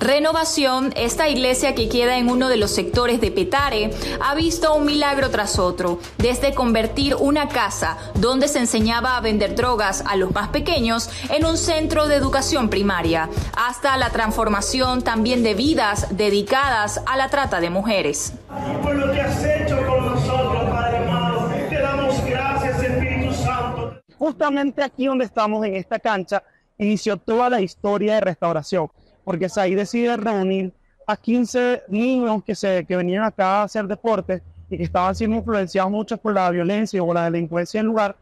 Renovación, 0.00 0.92
esta 0.94 1.28
iglesia 1.28 1.74
que 1.74 1.88
queda 1.88 2.18
en 2.18 2.30
uno 2.30 2.48
de 2.48 2.56
los 2.56 2.70
sectores 2.70 3.20
de 3.20 3.32
Petare, 3.32 3.90
ha 4.20 4.36
visto 4.36 4.72
un 4.76 4.86
milagro 4.86 5.28
tras 5.30 5.58
otro, 5.58 5.98
desde 6.18 6.54
convertir 6.54 7.16
una 7.16 7.48
casa 7.48 7.98
donde 8.14 8.46
se 8.46 8.60
enseñaba 8.60 9.16
a 9.16 9.20
vender 9.20 9.56
drogas 9.56 10.04
a 10.06 10.14
los 10.14 10.30
más 10.32 10.50
pequeños 10.50 11.10
en 11.30 11.44
un 11.44 11.56
centro 11.56 12.06
de 12.06 12.14
educación 12.14 12.70
primaria, 12.70 13.28
hasta 13.56 13.96
la 13.96 14.10
transformación 14.10 15.02
también 15.02 15.42
de 15.42 15.54
vidas 15.54 16.06
dedicadas 16.16 17.02
a 17.04 17.16
la 17.16 17.28
trata 17.28 17.58
de 17.58 17.70
mujeres. 17.70 18.34
Por 18.80 18.94
lo 18.94 19.12
que 19.12 19.20
has 19.20 19.44
hecho 19.44 19.84
con 19.84 20.06
nosotros, 20.06 20.62
Padre 20.70 20.98
amado, 20.98 21.50
te 21.68 21.80
damos 21.80 22.24
gracias, 22.24 22.80
Espíritu 22.84 23.34
Santo. 23.34 24.00
Justamente 24.16 24.80
aquí 24.80 25.06
donde 25.06 25.24
estamos 25.24 25.66
en 25.66 25.74
esta 25.74 25.98
cancha, 25.98 26.44
inició 26.78 27.16
toda 27.16 27.50
la 27.50 27.60
historia 27.60 28.14
de 28.14 28.20
restauración 28.20 28.88
porque 29.28 29.46
ahí 29.56 29.74
decide 29.74 30.16
reunir 30.16 30.72
a 31.06 31.14
15 31.14 31.82
niños 31.88 32.42
que, 32.44 32.54
se, 32.54 32.86
que 32.86 32.96
venían 32.96 33.24
acá 33.24 33.60
a 33.60 33.62
hacer 33.64 33.86
deporte 33.86 34.42
y 34.70 34.78
que 34.78 34.84
estaban 34.84 35.14
siendo 35.14 35.36
influenciados 35.36 35.90
mucho 35.90 36.16
por 36.16 36.32
la 36.32 36.48
violencia 36.48 37.02
o 37.02 37.12
la 37.12 37.24
delincuencia 37.30 37.78
en 37.78 37.88
lugar, 37.88 38.16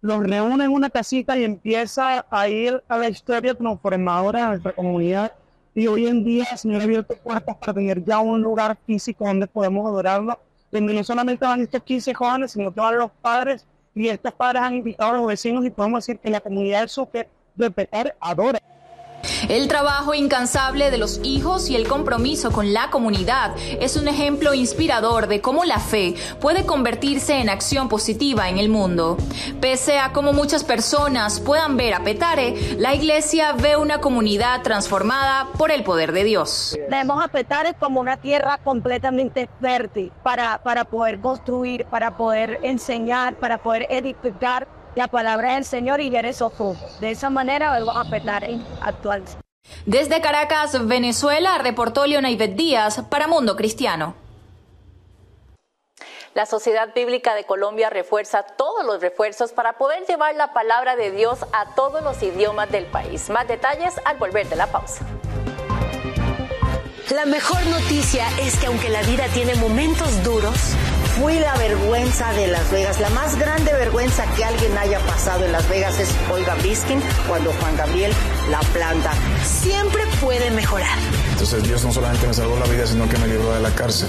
los 0.00 0.26
reúne 0.26 0.64
en 0.64 0.72
una 0.72 0.88
casita 0.88 1.36
y 1.36 1.44
empieza 1.44 2.24
a 2.30 2.48
ir 2.48 2.82
a 2.88 2.96
la 2.96 3.06
historia 3.10 3.52
transformadora 3.52 4.40
de 4.40 4.46
nuestra 4.46 4.72
comunidad. 4.72 5.30
Y 5.74 5.88
hoy 5.88 6.06
en 6.06 6.24
día 6.24 6.46
el 6.50 6.56
Señor 6.56 6.80
ha 6.80 6.84
abierto 6.84 7.14
puertas 7.16 7.54
para 7.58 7.74
tener 7.74 8.02
ya 8.02 8.20
un 8.20 8.40
lugar 8.40 8.78
físico 8.86 9.26
donde 9.26 9.46
podemos 9.46 9.86
adorarlo, 9.86 10.40
donde 10.72 10.94
no 10.94 11.04
solamente 11.04 11.44
van 11.44 11.60
estos 11.60 11.82
15 11.82 12.14
jóvenes, 12.14 12.52
sino 12.52 12.72
que 12.72 12.80
van 12.80 12.96
los 12.96 13.10
padres 13.20 13.66
y 13.94 14.08
estos 14.08 14.32
padres 14.32 14.62
han 14.62 14.76
invitado 14.76 15.12
a 15.12 15.16
los 15.18 15.26
vecinos 15.26 15.66
y 15.66 15.70
podemos 15.70 16.06
decir 16.06 16.18
que 16.18 16.30
la 16.30 16.40
comunidad 16.40 16.80
del 16.80 16.88
súper 16.88 17.28
de 17.56 17.70
Petar 17.70 18.16
adora. 18.20 18.58
El 19.48 19.68
trabajo 19.68 20.14
incansable 20.14 20.90
de 20.90 20.98
los 20.98 21.20
hijos 21.22 21.68
y 21.70 21.76
el 21.76 21.88
compromiso 21.88 22.52
con 22.52 22.72
la 22.72 22.90
comunidad 22.90 23.54
es 23.80 23.96
un 23.96 24.08
ejemplo 24.08 24.54
inspirador 24.54 25.26
de 25.26 25.40
cómo 25.40 25.64
la 25.64 25.78
fe 25.78 26.14
puede 26.40 26.66
convertirse 26.66 27.40
en 27.40 27.48
acción 27.48 27.88
positiva 27.88 28.48
en 28.48 28.58
el 28.58 28.68
mundo. 28.68 29.16
Pese 29.60 29.98
a 29.98 30.12
cómo 30.12 30.32
muchas 30.32 30.64
personas 30.64 31.40
puedan 31.40 31.76
ver 31.76 31.94
a 31.94 32.04
Petare, 32.04 32.76
la 32.78 32.94
iglesia 32.94 33.52
ve 33.52 33.76
una 33.76 34.00
comunidad 34.00 34.62
transformada 34.62 35.48
por 35.58 35.70
el 35.70 35.84
poder 35.84 36.12
de 36.12 36.24
Dios. 36.24 36.78
Vemos 36.90 37.22
a 37.22 37.28
Petare 37.28 37.74
como 37.74 38.00
una 38.00 38.16
tierra 38.16 38.58
completamente 38.58 39.48
fértil 39.60 40.12
para, 40.22 40.58
para 40.62 40.84
poder 40.84 41.20
construir, 41.20 41.84
para 41.86 42.16
poder 42.16 42.60
enseñar, 42.62 43.36
para 43.36 43.58
poder 43.58 43.86
edificar 43.90 44.68
la 44.96 45.08
palabra 45.08 45.54
del 45.54 45.64
Señor 45.64 46.00
y 46.00 46.14
eres 46.14 46.42
ojo. 46.42 46.74
De 47.00 47.10
esa 47.10 47.30
manera 47.30 47.78
vamos 47.78 47.96
a 47.96 48.10
petar 48.10 48.42
en 48.42 48.66
actual. 48.80 49.22
Desde 49.84 50.20
Caracas, 50.20 50.86
Venezuela, 50.86 51.58
reportó 51.58 52.06
Leona 52.06 52.30
Díaz 52.30 53.02
para 53.08 53.28
Mundo 53.28 53.54
Cristiano. 53.56 54.14
La 56.34 56.46
Sociedad 56.46 56.92
Bíblica 56.94 57.34
de 57.34 57.44
Colombia 57.44 57.88
refuerza 57.88 58.42
todos 58.42 58.84
los 58.84 59.00
refuerzos 59.00 59.52
para 59.52 59.74
poder 59.74 60.04
llevar 60.06 60.34
la 60.34 60.52
palabra 60.52 60.96
de 60.96 61.10
Dios 61.10 61.40
a 61.52 61.74
todos 61.74 62.02
los 62.02 62.22
idiomas 62.22 62.70
del 62.70 62.86
país. 62.86 63.30
Más 63.30 63.46
detalles 63.48 63.94
al 64.04 64.16
volver 64.18 64.48
de 64.48 64.56
la 64.56 64.66
pausa. 64.66 65.04
La 67.14 67.24
mejor 67.24 67.64
noticia 67.66 68.26
es 68.40 68.58
que 68.58 68.66
aunque 68.66 68.88
la 68.88 69.02
vida 69.02 69.26
tiene 69.32 69.54
momentos 69.56 70.22
duros, 70.24 70.74
fui 71.18 71.38
la 71.38 71.54
vergüenza 71.56 72.32
de 72.32 72.46
Las 72.46 72.70
Vegas. 72.70 73.00
La 73.00 73.10
más 73.10 73.38
grande 73.38 73.72
vergüenza 73.72 74.24
que 74.36 74.44
alguien 74.44 74.76
haya 74.76 74.98
pasado 75.00 75.44
en 75.44 75.52
Las 75.52 75.68
Vegas 75.68 75.98
es 75.98 76.08
Olga 76.30 76.54
Biskin 76.56 77.00
cuando 77.26 77.52
Juan 77.52 77.76
Gabriel 77.76 78.12
la 78.50 78.60
planta. 78.60 79.12
Siempre 79.44 80.02
puede 80.20 80.50
mejorar. 80.50 80.98
Entonces 81.32 81.62
Dios 81.64 81.84
no 81.84 81.92
solamente 81.92 82.26
me 82.26 82.34
salvó 82.34 82.58
la 82.58 82.66
vida, 82.66 82.86
sino 82.86 83.08
que 83.08 83.16
me 83.18 83.28
libró 83.28 83.54
de 83.54 83.60
la 83.60 83.70
cárcel. 83.70 84.08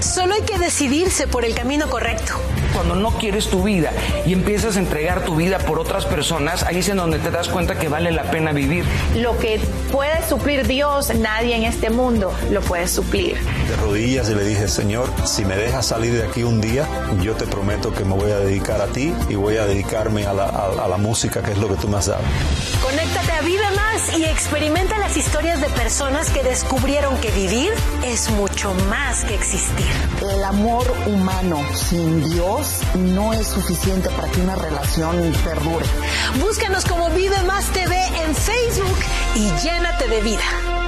Solo 0.00 0.34
hay 0.34 0.42
que 0.42 0.58
decidirse 0.58 1.26
por 1.26 1.44
el 1.44 1.54
camino 1.54 1.88
correcto. 1.88 2.34
Cuando 2.74 2.94
no 2.94 3.10
quieres 3.18 3.48
tu 3.48 3.62
vida 3.62 3.92
y 4.26 4.32
empiezas 4.32 4.76
a 4.76 4.78
entregar 4.78 5.24
tu 5.24 5.36
vida 5.36 5.58
por 5.58 5.78
otras 5.78 6.06
personas, 6.06 6.62
ahí 6.62 6.78
es 6.78 6.88
en 6.88 6.96
donde 6.96 7.18
te 7.18 7.30
das 7.30 7.48
cuenta 7.48 7.78
que 7.78 7.88
vale 7.88 8.10
la 8.10 8.30
pena 8.30 8.52
vivir. 8.52 8.84
Lo 9.16 9.38
que 9.38 9.60
puede 9.90 10.26
suplir 10.28 10.66
Dios, 10.66 11.14
nadie 11.14 11.56
en 11.56 11.64
este 11.64 11.90
mundo 11.90 12.32
lo 12.50 12.60
puede 12.62 12.88
suplir. 12.88 13.38
De 13.72 13.78
rodillas 13.78 14.28
y 14.28 14.34
le 14.34 14.44
dije, 14.44 14.68
Señor, 14.68 15.08
si 15.24 15.46
me 15.46 15.56
dejas 15.56 15.86
salir 15.86 16.12
de 16.12 16.24
aquí 16.24 16.42
un 16.42 16.60
día, 16.60 16.86
yo 17.22 17.34
te 17.34 17.46
prometo 17.46 17.90
que 17.90 18.04
me 18.04 18.14
voy 18.14 18.30
a 18.30 18.36
dedicar 18.36 18.82
a 18.82 18.86
ti 18.86 19.14
y 19.30 19.34
voy 19.34 19.56
a 19.56 19.64
dedicarme 19.64 20.26
a 20.26 20.34
la, 20.34 20.44
a 20.44 20.86
la 20.88 20.98
música, 20.98 21.40
que 21.40 21.52
es 21.52 21.56
lo 21.56 21.68
que 21.68 21.76
tú 21.76 21.88
me 21.88 21.96
has 21.96 22.04
dado. 22.04 22.20
Conéctate 22.82 23.32
a 23.32 23.40
Vive 23.40 23.70
Más 23.74 24.18
y 24.18 24.26
experimenta 24.26 24.98
las 24.98 25.16
historias 25.16 25.62
de 25.62 25.70
personas 25.70 26.28
que 26.28 26.42
descubrieron 26.42 27.16
que 27.22 27.30
vivir 27.30 27.72
es 28.04 28.28
mucho 28.32 28.74
más 28.90 29.24
que 29.24 29.34
existir. 29.34 29.86
El 30.20 30.44
amor 30.44 30.92
humano 31.06 31.64
sin 31.74 32.28
Dios 32.28 32.80
no 32.94 33.32
es 33.32 33.46
suficiente 33.46 34.10
para 34.10 34.28
que 34.30 34.42
una 34.42 34.54
relación 34.54 35.32
perdure. 35.44 35.86
Búscanos 36.42 36.84
como 36.84 37.08
Vive 37.08 37.42
Más 37.44 37.64
TV 37.70 37.96
en 38.22 38.34
Facebook 38.34 38.98
y 39.34 39.50
llénate 39.62 40.08
de 40.08 40.20
vida. 40.20 40.81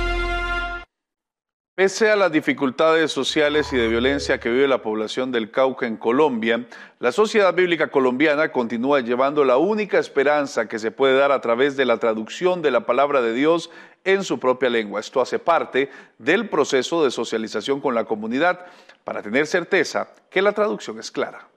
Pese 1.77 2.09
a 2.09 2.15
las 2.15 2.31
dificultades 2.31 3.11
sociales 3.11 3.73
y 3.73 3.77
de 3.77 3.89
violencia 3.89 4.39
que 4.39 4.49
vive 4.49 4.69
la 4.69 4.81
población 4.81 5.33
del 5.33 5.51
Cauca 5.51 5.89
en 5.89 5.97
Colombia, 5.97 6.69
la 7.01 7.11
Sociedad 7.11 7.53
Bíblica 7.53 7.89
Colombiana 7.89 8.53
continúa 8.53 9.01
llevando 9.01 9.45
la 9.45 9.57
única 9.57 9.99
esperanza 9.99 10.69
que 10.69 10.79
se 10.79 10.93
puede 10.93 11.19
dar 11.19 11.33
a 11.33 11.41
través 11.41 11.77
de 11.77 11.85
la 11.85 11.99
traducción 11.99 12.63
de 12.63 12.71
la 12.71 12.87
palabra 12.87 13.23
de 13.23 13.33
Dios 13.33 13.73
en 14.05 14.23
su 14.23 14.39
propia 14.39 14.71
lengua. 14.71 15.01
Esto 15.01 15.21
hace 15.21 15.41
parte 15.41 15.91
del 16.17 16.49
proceso 16.49 17.03
de 17.03 17.11
socialización 17.11 17.81
con 17.81 17.97
la 17.97 18.05
comunidad 18.05 18.67
para 19.03 19.21
tener 19.21 19.49
certeza 19.49 20.11
que 20.31 20.43
la 20.43 20.53
traducción 20.53 21.01
es 21.01 21.11
clara. 21.11 21.49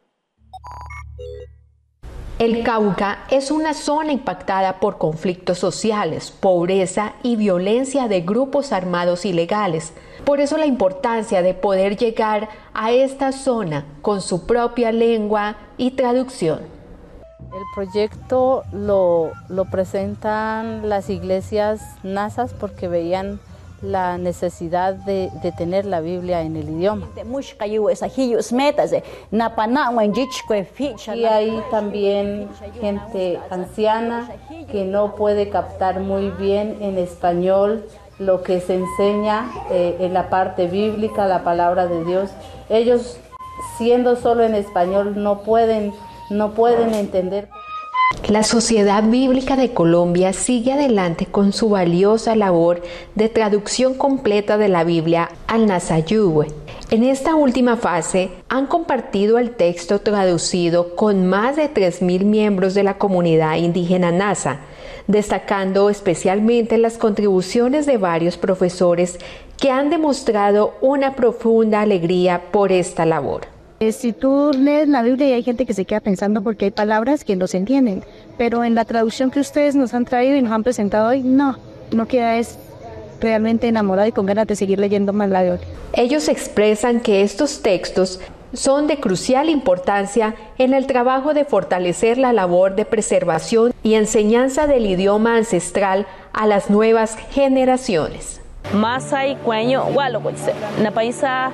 El 2.40 2.64
Cauca 2.64 3.24
es 3.32 3.50
una 3.50 3.74
zona 3.74 4.12
impactada 4.12 4.80
por 4.80 5.00
conflictos 5.00 5.58
sociales, 5.58 6.30
pobreza 6.30 7.14
y 7.24 7.36
violencia 7.36 8.08
de 8.08 8.22
grupos 8.22 8.74
armados 8.74 9.26
ilegales. 9.26 9.92
Por 10.24 10.40
eso 10.40 10.56
la 10.56 10.68
importancia 10.68 11.42
de 11.42 11.56
poder 11.56 11.98
llegar 11.98 12.48
a 12.76 12.92
esta 12.92 13.32
zona 13.32 13.86
con 14.04 14.22
su 14.22 14.46
propia 14.46 14.92
lengua 14.92 15.56
y 15.78 15.92
traducción. 15.92 16.60
El 17.40 17.64
proyecto 17.74 18.64
lo, 18.72 19.32
presentan 19.72 20.88
las 20.88 21.10
iglesias 21.10 21.82
NASAS 22.04 22.54
porque 22.54 22.88
veían 22.88 23.40
la 23.82 24.18
necesidad 24.18 24.96
de, 24.96 25.30
tener 25.58 25.86
la 25.86 26.02
Biblia 26.02 26.42
en 26.42 26.56
el 26.56 26.70
idioma. 26.70 27.08
Y 31.16 31.26
hay 31.26 31.62
también 31.72 32.50
gente 32.82 33.40
anciana 33.50 34.30
que 34.72 34.86
no 34.86 35.16
puede 35.16 35.50
captar 35.50 36.00
muy 36.00 36.30
bien 36.32 36.78
en 36.82 36.98
español 36.98 37.86
lo 38.20 38.42
que 38.42 38.60
se 38.62 38.76
enseña 38.76 39.50
eh, 39.70 39.98
en 40.00 40.14
la 40.14 40.30
parte 40.30 40.68
bíblica, 40.68 41.28
la 41.28 41.44
palabra 41.44 41.88
de 41.88 42.04
Dios. 42.04 42.32
Ellos, 42.70 43.20
siendo 43.78 44.16
solo 44.16 44.44
en 44.44 44.56
español, 44.56 45.22
no 45.22 45.44
pueden, 45.44 45.94
no 46.30 46.52
pueden 46.52 46.94
entender. 46.94 47.48
La 48.30 48.44
Sociedad 48.44 49.04
Bíblica 49.04 49.58
de 49.58 49.74
Colombia 49.74 50.32
sigue 50.32 50.74
adelante 50.74 51.26
con 51.26 51.52
su 51.52 51.70
valiosa 51.70 52.36
labor 52.36 52.82
de 53.16 53.28
traducción 53.28 53.96
completa 53.96 54.58
de 54.58 54.70
la 54.70 54.84
Biblia 54.86 55.30
al 55.48 55.66
Nazayugüe. 55.66 56.48
En 56.90 57.04
esta 57.04 57.36
última 57.36 57.76
fase 57.76 58.30
han 58.48 58.68
compartido 58.68 59.38
el 59.40 59.52
texto 59.52 60.00
traducido 60.00 60.96
con 60.96 61.28
más 61.28 61.58
de 61.58 61.74
3.000 61.74 62.24
miembros 62.24 62.74
de 62.74 62.84
la 62.84 62.98
comunidad 62.98 63.56
indígena 63.56 64.12
NASA, 64.12 64.60
destacando 65.08 65.90
especialmente 65.90 66.78
las 66.78 66.98
contribuciones 66.98 67.86
de 67.86 67.98
varios 67.98 68.38
profesores 68.38 69.20
que 69.58 69.72
han 69.72 69.90
demostrado 69.90 70.76
una 70.80 71.16
profunda 71.16 71.82
alegría 71.82 72.52
por 72.52 72.72
esta 72.72 73.06
labor. 73.06 73.57
Eh, 73.80 73.92
si 73.92 74.12
tú 74.12 74.52
lees 74.58 74.88
la 74.88 75.04
Biblia 75.04 75.30
y 75.30 75.34
hay 75.34 75.44
gente 75.44 75.68
que 75.68 75.74
se 75.76 75.86
queda 75.86 76.00
pensando 76.00 76.42
porque 76.42 76.66
hay 76.66 76.72
palabras 76.72 77.24
que 77.24 77.36
no 77.36 77.46
se 77.46 77.58
entienden, 77.58 78.04
pero 78.36 78.64
en 78.64 78.74
la 78.74 78.86
traducción 78.86 79.30
que 79.30 79.40
ustedes 79.40 79.76
nos 79.76 79.94
han 79.94 80.06
traído 80.06 80.36
y 80.36 80.42
nos 80.42 80.52
han 80.52 80.64
presentado 80.64 81.10
hoy, 81.10 81.22
no, 81.22 81.60
no 81.92 82.08
queda 82.08 82.38
es 82.38 82.58
realmente 83.22 83.68
enamorado 83.68 84.08
y 84.08 84.12
con 84.12 84.26
ganas 84.26 84.48
de 84.48 84.56
seguir 84.56 84.80
leyendo 84.80 85.14
más 85.14 85.30
la 85.30 85.44
Biblia. 85.44 85.68
Ellos 85.94 86.28
expresan 86.28 87.02
que 87.02 87.22
estos 87.22 87.62
textos 87.62 88.20
son 88.52 88.88
de 88.88 89.00
crucial 89.00 89.48
importancia 89.48 90.34
en 90.58 90.74
el 90.74 90.88
trabajo 90.88 91.36
de 91.36 91.46
fortalecer 91.46 92.18
la 92.18 92.34
labor 92.34 92.76
de 92.76 92.86
preservación 92.86 93.74
y 93.84 93.94
enseñanza 93.94 94.66
del 94.66 94.88
idioma 94.88 95.38
ancestral 95.38 96.08
a 96.34 96.48
las 96.48 96.72
nuevas 96.72 97.16
generaciones. 97.30 98.42
Masai 98.74 99.38
cueño 99.38 99.86
walowitse 99.96 100.54
na 100.84 100.92
paisa 100.92 101.52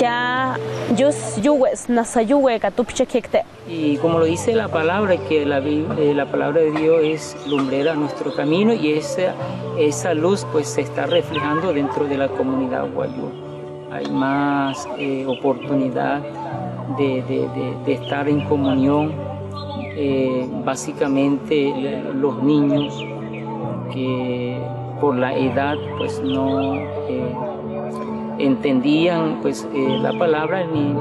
ya 0.00 0.56
yus 0.96 1.40
yuwes 1.40 1.88
nasayuwe 1.88 2.58
katupchekekte 2.58 3.44
y 3.68 3.96
como 3.98 4.18
lo 4.18 4.24
dice 4.24 4.54
la 4.54 4.68
palabra 4.68 5.16
que 5.28 5.46
la, 5.46 5.58
eh, 5.58 6.12
la 6.14 6.26
palabra 6.26 6.60
de 6.60 6.72
Dios 6.72 7.00
es 7.04 7.46
lumbrera 7.46 7.92
a 7.92 7.94
nuestro 7.94 8.34
camino 8.34 8.72
y 8.72 8.92
esa, 8.94 9.34
esa 9.78 10.14
luz 10.14 10.46
pues 10.50 10.68
se 10.68 10.80
está 10.80 11.06
reflejando 11.06 11.72
dentro 11.72 12.06
de 12.06 12.18
la 12.18 12.28
comunidad 12.28 12.90
guayú 12.92 13.30
hay 13.92 14.10
más 14.10 14.88
eh, 14.98 15.24
oportunidad 15.26 16.20
de, 16.98 17.22
de, 17.22 17.48
de, 17.86 17.92
estar 17.92 18.28
en 18.28 18.40
comunión 18.48 19.12
eh, 19.96 20.46
básicamente 20.64 22.02
los 22.14 22.42
niños 22.42 23.04
que 23.92 24.60
por 25.00 25.16
la 25.16 25.36
edad 25.36 25.76
pues 25.98 26.20
no 26.20 26.74
eh, 26.74 27.34
entendían 28.38 29.40
pues 29.42 29.66
eh, 29.74 29.98
la 30.00 30.16
palabra 30.18 30.64
ni 30.64 30.94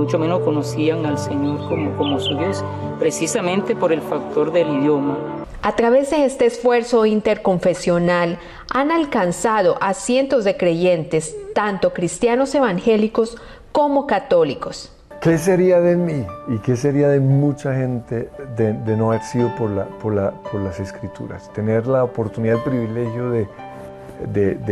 mucho 0.00 0.18
menos 0.18 0.40
conocían 0.40 1.04
al 1.04 1.18
Señor 1.18 1.58
como, 1.68 1.96
como 1.96 2.20
su 2.20 2.36
Dios, 2.36 2.64
precisamente 2.98 3.76
por 3.76 3.92
el 3.92 4.00
factor 4.00 4.52
del 4.52 4.68
idioma. 4.80 5.18
A 5.62 5.76
través 5.76 6.10
de 6.10 6.24
este 6.24 6.46
esfuerzo 6.46 7.04
interconfesional 7.04 8.38
han 8.72 8.90
alcanzado 8.90 9.76
a 9.82 9.92
cientos 9.92 10.44
de 10.44 10.56
creyentes, 10.56 11.36
tanto 11.54 11.92
cristianos 11.92 12.54
evangélicos 12.54 13.36
como 13.72 14.06
católicos. 14.06 14.90
¿Qué 15.20 15.36
sería 15.36 15.82
de 15.82 15.96
mí 15.96 16.26
y 16.48 16.58
qué 16.60 16.76
sería 16.76 17.08
de 17.08 17.20
mucha 17.20 17.74
gente 17.74 18.30
de, 18.56 18.72
no 18.96 19.10
haber 19.10 19.22
sido 19.22 19.54
por, 19.54 19.68
la, 19.68 19.84
por, 19.84 20.14
la, 20.14 20.30
por, 20.30 20.62
las 20.62 20.80
escrituras? 20.80 21.52
Tener 21.52 21.86
la 21.86 22.04
oportunidad, 22.04 22.56
el 22.56 22.62
privilegio 22.62 23.30
de, 23.30 23.46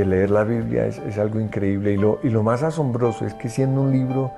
leer 0.07 0.31
la 0.31 0.45
Biblia 0.45 0.87
es, 0.87 1.19
algo 1.19 1.39
increíble. 1.39 1.99
Y 2.23 2.31
lo 2.31 2.43
más 2.43 2.63
asombroso 2.63 3.27
es 3.27 3.35
que 3.35 3.51
siendo 3.51 3.83
un 3.83 3.93
libro 3.93 4.33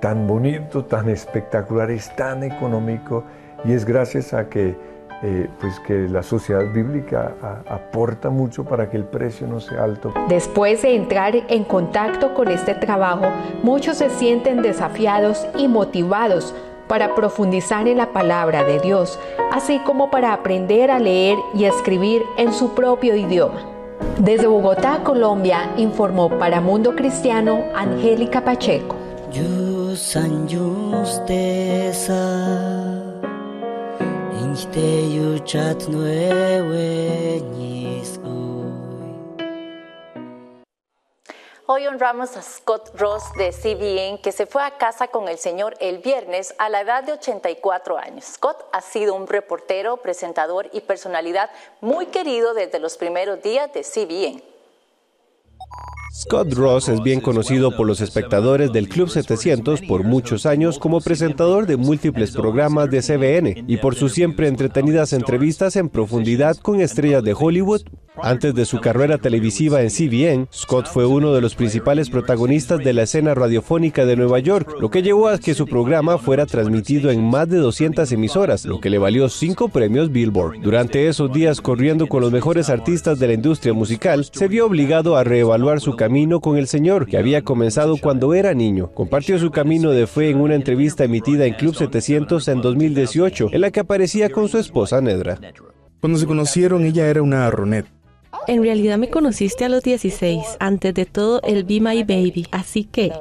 tan 0.00 0.26
bonito, 0.26 0.84
tan 0.84 1.08
espectacular, 1.08 1.90
es 1.90 2.14
tan 2.14 2.42
económico 2.42 3.24
y 3.64 3.72
es 3.72 3.86
gracias 3.86 4.34
a 4.34 4.50
que 4.50 4.76
eh, 5.22 5.48
pues 5.60 5.80
que 5.80 6.08
la 6.08 6.22
sociedad 6.22 6.64
bíblica 6.72 7.34
aporta 7.68 8.30
mucho 8.30 8.64
para 8.64 8.88
que 8.88 8.96
el 8.96 9.04
precio 9.04 9.46
no 9.46 9.60
sea 9.60 9.84
alto. 9.84 10.14
Después 10.28 10.82
de 10.82 10.94
entrar 10.94 11.34
en 11.34 11.64
contacto 11.64 12.34
con 12.34 12.48
este 12.48 12.74
trabajo, 12.74 13.26
muchos 13.62 13.98
se 13.98 14.10
sienten 14.10 14.62
desafiados 14.62 15.46
y 15.56 15.66
motivados 15.66 16.54
para 16.86 17.14
profundizar 17.14 17.86
en 17.86 17.98
la 17.98 18.12
palabra 18.12 18.64
de 18.64 18.80
Dios, 18.80 19.18
así 19.52 19.78
como 19.80 20.10
para 20.10 20.32
aprender 20.32 20.90
a 20.90 20.98
leer 20.98 21.36
y 21.54 21.64
escribir 21.64 22.22
en 22.36 22.52
su 22.52 22.74
propio 22.74 23.14
idioma. 23.14 23.60
Desde 24.18 24.46
Bogotá, 24.46 25.02
Colombia, 25.04 25.70
informó 25.76 26.30
para 26.38 26.60
Mundo 26.60 26.94
Cristiano 26.96 27.64
Angélica 27.74 28.44
Pacheco. 28.44 28.96
Hoy 41.70 41.86
honramos 41.86 42.34
a 42.36 42.40
Scott 42.40 42.98
Ross 42.98 43.24
de 43.36 43.52
CBN, 43.52 44.22
que 44.22 44.32
se 44.32 44.46
fue 44.46 44.62
a 44.62 44.78
casa 44.78 45.08
con 45.08 45.28
el 45.28 45.36
Señor 45.36 45.76
el 45.80 45.98
viernes 45.98 46.54
a 46.56 46.70
la 46.70 46.80
edad 46.80 47.04
de 47.04 47.12
84 47.12 47.98
años. 47.98 48.24
Scott 48.24 48.64
ha 48.72 48.80
sido 48.80 49.14
un 49.14 49.26
reportero, 49.26 49.98
presentador 49.98 50.70
y 50.72 50.80
personalidad 50.80 51.50
muy 51.82 52.06
querido 52.06 52.54
desde 52.54 52.78
los 52.78 52.96
primeros 52.96 53.42
días 53.42 53.70
de 53.74 53.82
CBN. 53.82 54.42
Scott 56.10 56.54
Ross 56.54 56.88
es 56.88 57.02
bien 57.02 57.20
conocido 57.20 57.76
por 57.76 57.86
los 57.86 58.00
espectadores 58.00 58.72
del 58.72 58.88
Club 58.88 59.10
700 59.10 59.82
por 59.82 60.04
muchos 60.04 60.46
años 60.46 60.78
como 60.78 61.00
presentador 61.02 61.66
de 61.66 61.76
múltiples 61.76 62.30
programas 62.30 62.90
de 62.90 63.02
CBN 63.02 63.64
y 63.68 63.76
por 63.76 63.94
sus 63.94 64.12
siempre 64.12 64.48
entretenidas 64.48 65.12
entrevistas 65.12 65.76
en 65.76 65.90
profundidad 65.90 66.56
con 66.56 66.80
estrellas 66.80 67.22
de 67.22 67.34
Hollywood. 67.38 67.82
Antes 68.20 68.52
de 68.52 68.64
su 68.64 68.80
carrera 68.80 69.18
televisiva 69.18 69.80
en 69.80 69.90
CBN, 69.90 70.48
Scott 70.52 70.86
fue 70.86 71.06
uno 71.06 71.32
de 71.32 71.40
los 71.40 71.54
principales 71.54 72.10
protagonistas 72.10 72.80
de 72.80 72.92
la 72.92 73.02
escena 73.02 73.32
radiofónica 73.34 74.06
de 74.06 74.16
Nueva 74.16 74.40
York, 74.40 74.74
lo 74.80 74.90
que 74.90 75.02
llevó 75.02 75.28
a 75.28 75.38
que 75.38 75.54
su 75.54 75.66
programa 75.66 76.18
fuera 76.18 76.44
transmitido 76.44 77.12
en 77.12 77.22
más 77.22 77.48
de 77.48 77.58
200 77.58 78.10
emisoras, 78.10 78.64
lo 78.64 78.80
que 78.80 78.90
le 78.90 78.98
valió 78.98 79.28
cinco 79.28 79.68
premios 79.68 80.10
Billboard. 80.10 80.60
Durante 80.62 81.06
esos 81.06 81.32
días 81.32 81.60
corriendo 81.60 82.08
con 82.08 82.20
los 82.20 82.32
mejores 82.32 82.70
artistas 82.70 83.20
de 83.20 83.28
la 83.28 83.34
industria 83.34 83.72
musical, 83.72 84.24
se 84.24 84.48
vio 84.48 84.66
obligado 84.66 85.16
a 85.16 85.22
reevaluar 85.22 85.80
su 85.80 85.94
camino 85.98 86.40
con 86.40 86.56
el 86.56 86.66
Señor, 86.66 87.06
que 87.06 87.18
había 87.18 87.42
comenzado 87.42 87.98
cuando 87.98 88.32
era 88.32 88.54
niño. 88.54 88.90
Compartió 88.94 89.38
su 89.38 89.50
camino 89.50 89.90
de 89.90 90.06
fe 90.06 90.30
en 90.30 90.40
una 90.40 90.54
entrevista 90.54 91.04
emitida 91.04 91.44
en 91.44 91.52
Club 91.52 91.74
700 91.74 92.48
en 92.48 92.62
2018, 92.62 93.50
en 93.52 93.60
la 93.60 93.70
que 93.70 93.80
aparecía 93.80 94.30
con 94.30 94.48
su 94.48 94.56
esposa 94.56 95.02
Nedra. 95.02 95.38
Cuando 96.00 96.18
se 96.18 96.26
conocieron, 96.26 96.86
ella 96.86 97.08
era 97.08 97.20
una 97.20 97.50
Ronet. 97.50 97.84
En 98.46 98.62
realidad 98.62 98.96
me 98.96 99.10
conociste 99.10 99.64
a 99.64 99.68
los 99.68 99.82
16, 99.82 100.56
antes 100.60 100.94
de 100.94 101.04
todo 101.04 101.42
el 101.42 101.64
Be 101.64 101.80
My 101.80 102.04
Baby, 102.04 102.46
así 102.52 102.84
que 102.84 103.12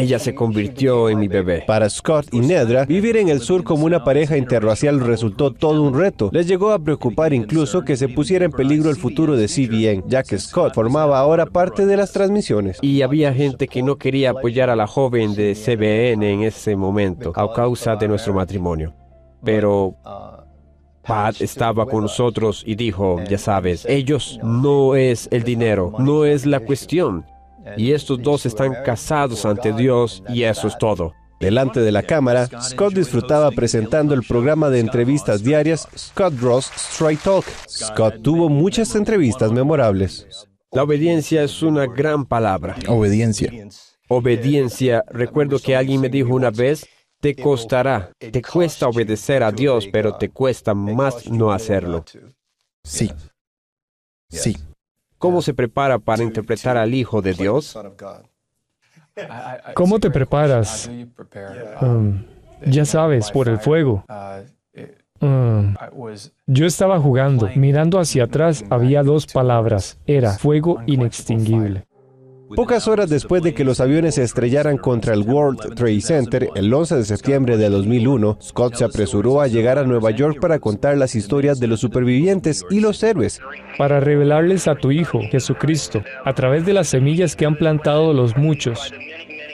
ella 0.00 0.18
se 0.18 0.34
convirtió 0.34 1.08
en 1.08 1.18
mi 1.18 1.28
bebé. 1.28 1.64
Para 1.66 1.88
Scott 1.88 2.26
y 2.32 2.40
Nedra, 2.40 2.84
vivir 2.84 3.16
en 3.16 3.28
el 3.28 3.40
sur 3.40 3.64
como 3.64 3.86
una 3.86 4.04
pareja 4.04 4.36
interracial 4.36 5.00
resultó 5.00 5.52
todo 5.52 5.82
un 5.82 5.98
reto. 5.98 6.30
Les 6.32 6.46
llegó 6.46 6.72
a 6.72 6.78
preocupar 6.78 7.32
incluso 7.32 7.82
que 7.82 7.96
se 7.96 8.08
pusiera 8.08 8.44
en 8.44 8.52
peligro 8.52 8.90
el 8.90 8.96
futuro 8.96 9.36
de 9.36 9.48
CBN, 9.48 10.04
ya 10.08 10.22
que 10.22 10.38
Scott 10.38 10.74
formaba 10.74 11.18
ahora 11.18 11.46
parte 11.46 11.86
de 11.86 11.96
las 11.96 12.12
transmisiones. 12.12 12.78
Y 12.82 13.02
había 13.02 13.32
gente 13.32 13.68
que 13.68 13.82
no 13.82 13.96
quería 13.96 14.30
apoyar 14.30 14.70
a 14.70 14.76
la 14.76 14.86
joven 14.86 15.34
de 15.34 15.54
CBN 15.54 16.22
en 16.22 16.42
ese 16.42 16.76
momento, 16.76 17.32
a 17.34 17.52
causa 17.52 17.96
de 17.96 18.08
nuestro 18.08 18.34
matrimonio. 18.34 18.94
Pero 19.42 19.96
Pat 21.06 21.40
estaba 21.40 21.86
con 21.86 22.02
nosotros 22.02 22.62
y 22.66 22.76
dijo, 22.76 23.22
ya 23.28 23.36
sabes, 23.36 23.84
ellos 23.86 24.38
no 24.42 24.94
es 24.94 25.28
el 25.30 25.42
dinero, 25.42 25.92
no 25.98 26.24
es 26.24 26.46
la 26.46 26.60
cuestión. 26.60 27.26
Y 27.76 27.92
estos 27.92 28.20
dos 28.22 28.46
están 28.46 28.74
casados 28.84 29.44
ante 29.44 29.72
Dios 29.72 30.22
y 30.28 30.42
eso 30.42 30.68
es 30.68 30.76
todo. 30.78 31.14
Delante 31.40 31.80
de 31.80 31.92
la 31.92 32.02
cámara, 32.02 32.48
Scott 32.62 32.94
disfrutaba 32.94 33.50
presentando 33.50 34.14
el 34.14 34.22
programa 34.22 34.70
de 34.70 34.80
entrevistas 34.80 35.42
diarias 35.42 35.88
Scott 35.96 36.34
Ross 36.40 36.70
Straight 36.74 37.20
Talk. 37.20 37.44
Scott 37.68 38.22
tuvo 38.22 38.48
muchas 38.48 38.94
entrevistas 38.94 39.52
memorables. 39.52 40.48
La 40.72 40.82
obediencia 40.82 41.42
es 41.44 41.62
una 41.62 41.86
gran 41.86 42.24
palabra. 42.24 42.76
Obediencia. 42.88 43.52
Obediencia. 44.08 45.04
Recuerdo 45.08 45.58
que 45.58 45.76
alguien 45.76 46.00
me 46.00 46.08
dijo 46.08 46.34
una 46.34 46.50
vez, 46.50 46.86
te 47.20 47.34
costará, 47.34 48.10
te 48.18 48.42
cuesta 48.42 48.88
obedecer 48.88 49.42
a 49.42 49.52
Dios, 49.52 49.88
pero 49.92 50.16
te 50.16 50.30
cuesta 50.30 50.74
más 50.74 51.30
no 51.30 51.52
hacerlo. 51.52 52.04
Sí. 52.82 53.10
Sí. 54.30 54.56
¿Cómo 55.24 55.40
se 55.40 55.54
prepara 55.54 55.98
para 55.98 56.22
interpretar 56.22 56.76
al 56.76 56.92
Hijo 56.92 57.22
de 57.22 57.32
Dios? 57.32 57.78
¿Cómo 59.72 59.98
te 59.98 60.10
preparas? 60.10 60.90
Um, 61.80 62.24
ya 62.66 62.84
sabes, 62.84 63.30
por 63.30 63.48
el 63.48 63.58
fuego. 63.58 64.04
Mm. 65.20 65.76
Yo 66.46 66.66
estaba 66.66 67.00
jugando. 67.00 67.48
Mirando 67.56 67.98
hacia 67.98 68.24
atrás 68.24 68.66
había 68.68 69.02
dos 69.02 69.24
palabras. 69.24 69.98
Era 70.06 70.32
fuego 70.32 70.82
inextinguible. 70.84 71.86
Pocas 72.50 72.86
horas 72.88 73.08
después 73.08 73.42
de 73.42 73.54
que 73.54 73.64
los 73.64 73.80
aviones 73.80 74.16
se 74.16 74.22
estrellaran 74.22 74.76
contra 74.76 75.14
el 75.14 75.22
World 75.22 75.74
Trade 75.74 76.00
Center 76.00 76.48
el 76.54 76.72
11 76.72 76.96
de 76.96 77.04
septiembre 77.04 77.56
de 77.56 77.70
2001, 77.70 78.38
Scott 78.40 78.74
se 78.74 78.84
apresuró 78.84 79.40
a 79.40 79.48
llegar 79.48 79.78
a 79.78 79.84
Nueva 79.84 80.10
York 80.10 80.38
para 80.40 80.58
contar 80.58 80.96
las 80.96 81.14
historias 81.14 81.58
de 81.58 81.66
los 81.66 81.80
supervivientes 81.80 82.64
y 82.70 82.80
los 82.80 83.02
héroes. 83.02 83.40
Para 83.78 83.98
revelarles 83.98 84.68
a 84.68 84.74
tu 84.74 84.92
Hijo, 84.92 85.20
Jesucristo, 85.30 86.02
a 86.24 86.34
través 86.34 86.66
de 86.66 86.74
las 86.74 86.88
semillas 86.88 87.34
que 87.34 87.46
han 87.46 87.56
plantado 87.56 88.12
los 88.12 88.36
muchos, 88.36 88.92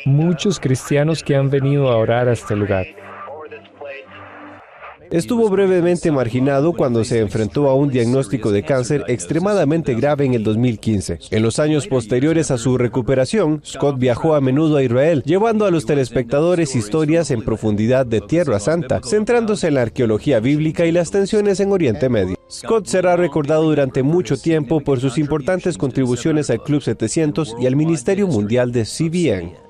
muchos 0.04 0.58
cristianos 0.58 1.22
que 1.22 1.36
han 1.36 1.48
venido 1.48 1.88
a 1.88 1.96
orar 1.96 2.28
a 2.28 2.32
este 2.32 2.56
lugar. 2.56 2.86
Estuvo 5.10 5.50
brevemente 5.50 6.12
marginado 6.12 6.72
cuando 6.72 7.02
se 7.02 7.18
enfrentó 7.18 7.68
a 7.68 7.74
un 7.74 7.90
diagnóstico 7.90 8.52
de 8.52 8.62
cáncer 8.62 9.04
extremadamente 9.08 9.94
grave 9.94 10.24
en 10.24 10.34
el 10.34 10.44
2015. 10.44 11.18
En 11.32 11.42
los 11.42 11.58
años 11.58 11.88
posteriores 11.88 12.52
a 12.52 12.58
su 12.58 12.78
recuperación, 12.78 13.60
Scott 13.64 13.98
viajó 13.98 14.36
a 14.36 14.40
menudo 14.40 14.76
a 14.76 14.84
Israel, 14.84 15.24
llevando 15.26 15.66
a 15.66 15.72
los 15.72 15.84
telespectadores 15.84 16.76
historias 16.76 17.32
en 17.32 17.42
profundidad 17.42 18.06
de 18.06 18.20
Tierra 18.20 18.60
Santa, 18.60 19.00
centrándose 19.02 19.66
en 19.66 19.74
la 19.74 19.82
arqueología 19.82 20.38
bíblica 20.38 20.86
y 20.86 20.92
las 20.92 21.10
tensiones 21.10 21.58
en 21.58 21.72
Oriente 21.72 22.08
Medio. 22.08 22.36
Scott 22.48 22.86
será 22.86 23.16
recordado 23.16 23.64
durante 23.64 24.04
mucho 24.04 24.36
tiempo 24.36 24.80
por 24.80 25.00
sus 25.00 25.18
importantes 25.18 25.76
contribuciones 25.76 26.50
al 26.50 26.62
Club 26.62 26.82
700 26.82 27.56
y 27.60 27.66
al 27.66 27.74
Ministerio 27.74 28.28
Mundial 28.28 28.70
de 28.70 28.84
CBN. 28.84 29.69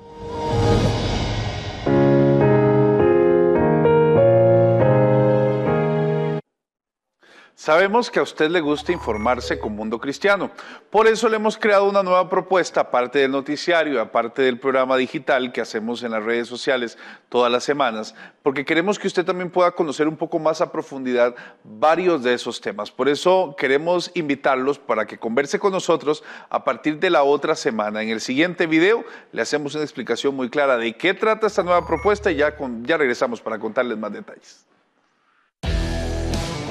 Sabemos 7.61 8.09
que 8.09 8.17
a 8.17 8.23
usted 8.23 8.49
le 8.49 8.59
gusta 8.59 8.91
informarse 8.91 9.59
con 9.59 9.75
Mundo 9.75 9.99
Cristiano. 9.99 10.49
Por 10.89 11.05
eso 11.05 11.29
le 11.29 11.35
hemos 11.35 11.59
creado 11.59 11.87
una 11.87 12.01
nueva 12.01 12.27
propuesta, 12.27 12.81
aparte 12.81 13.19
del 13.19 13.29
noticiario, 13.29 14.01
aparte 14.01 14.41
del 14.41 14.57
programa 14.57 14.97
digital 14.97 15.51
que 15.51 15.61
hacemos 15.61 16.01
en 16.01 16.09
las 16.09 16.23
redes 16.23 16.47
sociales 16.47 16.97
todas 17.29 17.51
las 17.51 17.63
semanas, 17.63 18.15
porque 18.41 18.65
queremos 18.65 18.97
que 18.97 19.05
usted 19.05 19.23
también 19.23 19.51
pueda 19.51 19.69
conocer 19.73 20.07
un 20.07 20.17
poco 20.17 20.39
más 20.39 20.59
a 20.59 20.71
profundidad 20.71 21.35
varios 21.63 22.23
de 22.23 22.33
esos 22.33 22.61
temas. 22.61 22.89
Por 22.89 23.07
eso 23.07 23.55
queremos 23.55 24.09
invitarlos 24.15 24.79
para 24.79 25.05
que 25.05 25.19
converse 25.19 25.59
con 25.59 25.71
nosotros 25.71 26.23
a 26.49 26.63
partir 26.63 26.97
de 26.97 27.11
la 27.11 27.21
otra 27.21 27.53
semana. 27.53 28.01
En 28.01 28.09
el 28.09 28.21
siguiente 28.21 28.65
video 28.65 29.05
le 29.33 29.43
hacemos 29.43 29.75
una 29.75 29.83
explicación 29.83 30.35
muy 30.35 30.49
clara 30.49 30.77
de 30.77 30.93
qué 30.93 31.13
trata 31.13 31.45
esta 31.45 31.61
nueva 31.61 31.85
propuesta 31.85 32.31
y 32.31 32.37
ya, 32.37 32.55
ya 32.81 32.97
regresamos 32.97 33.39
para 33.39 33.59
contarles 33.59 33.99
más 33.99 34.11
detalles. 34.11 34.70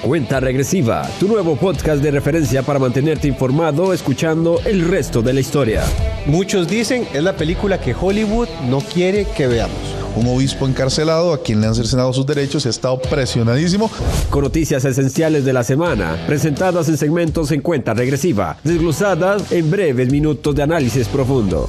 Cuenta 0.03 0.41
Regresiva, 0.41 1.07
tu 1.21 1.29
nuevo 1.29 1.57
podcast 1.57 2.03
de 2.03 2.11
referencia 2.11 2.63
para 2.63 2.79
mantenerte 2.79 3.29
informado 3.29 3.93
escuchando 3.93 4.59
el 4.65 4.89
resto 4.89 5.21
de 5.21 5.35
la 5.35 5.41
historia. 5.41 5.83
Muchos 6.25 6.69
dicen 6.69 7.07
es 7.13 7.23
la 7.23 7.37
película 7.37 7.79
que 7.79 7.95
Hollywood 7.95 8.49
no 8.69 8.81
quiere 8.81 9.27
que 9.37 9.47
veamos. 9.47 9.77
Un 10.17 10.27
obispo 10.27 10.67
encarcelado 10.67 11.35
a 11.35 11.43
quien 11.43 11.61
le 11.61 11.67
han 11.67 11.75
cercenado 11.75 12.15
sus 12.15 12.27
derechos 12.27 12.65
ha 12.65 12.71
estado 12.71 12.99
presionadísimo. 12.99 13.91
Con 14.31 14.43
noticias 14.43 14.85
esenciales 14.87 15.45
de 15.45 15.53
la 15.53 15.65
semana, 15.65 16.17
presentadas 16.27 16.89
en 16.89 16.97
segmentos 16.97 17.53
en 17.53 17.61
cuenta 17.61 17.93
regresiva, 17.93 18.57
desglosadas 18.65 19.53
en 19.53 19.71
breves 19.71 20.11
minutos 20.11 20.55
de 20.55 20.63
análisis 20.63 21.09
profundo 21.09 21.69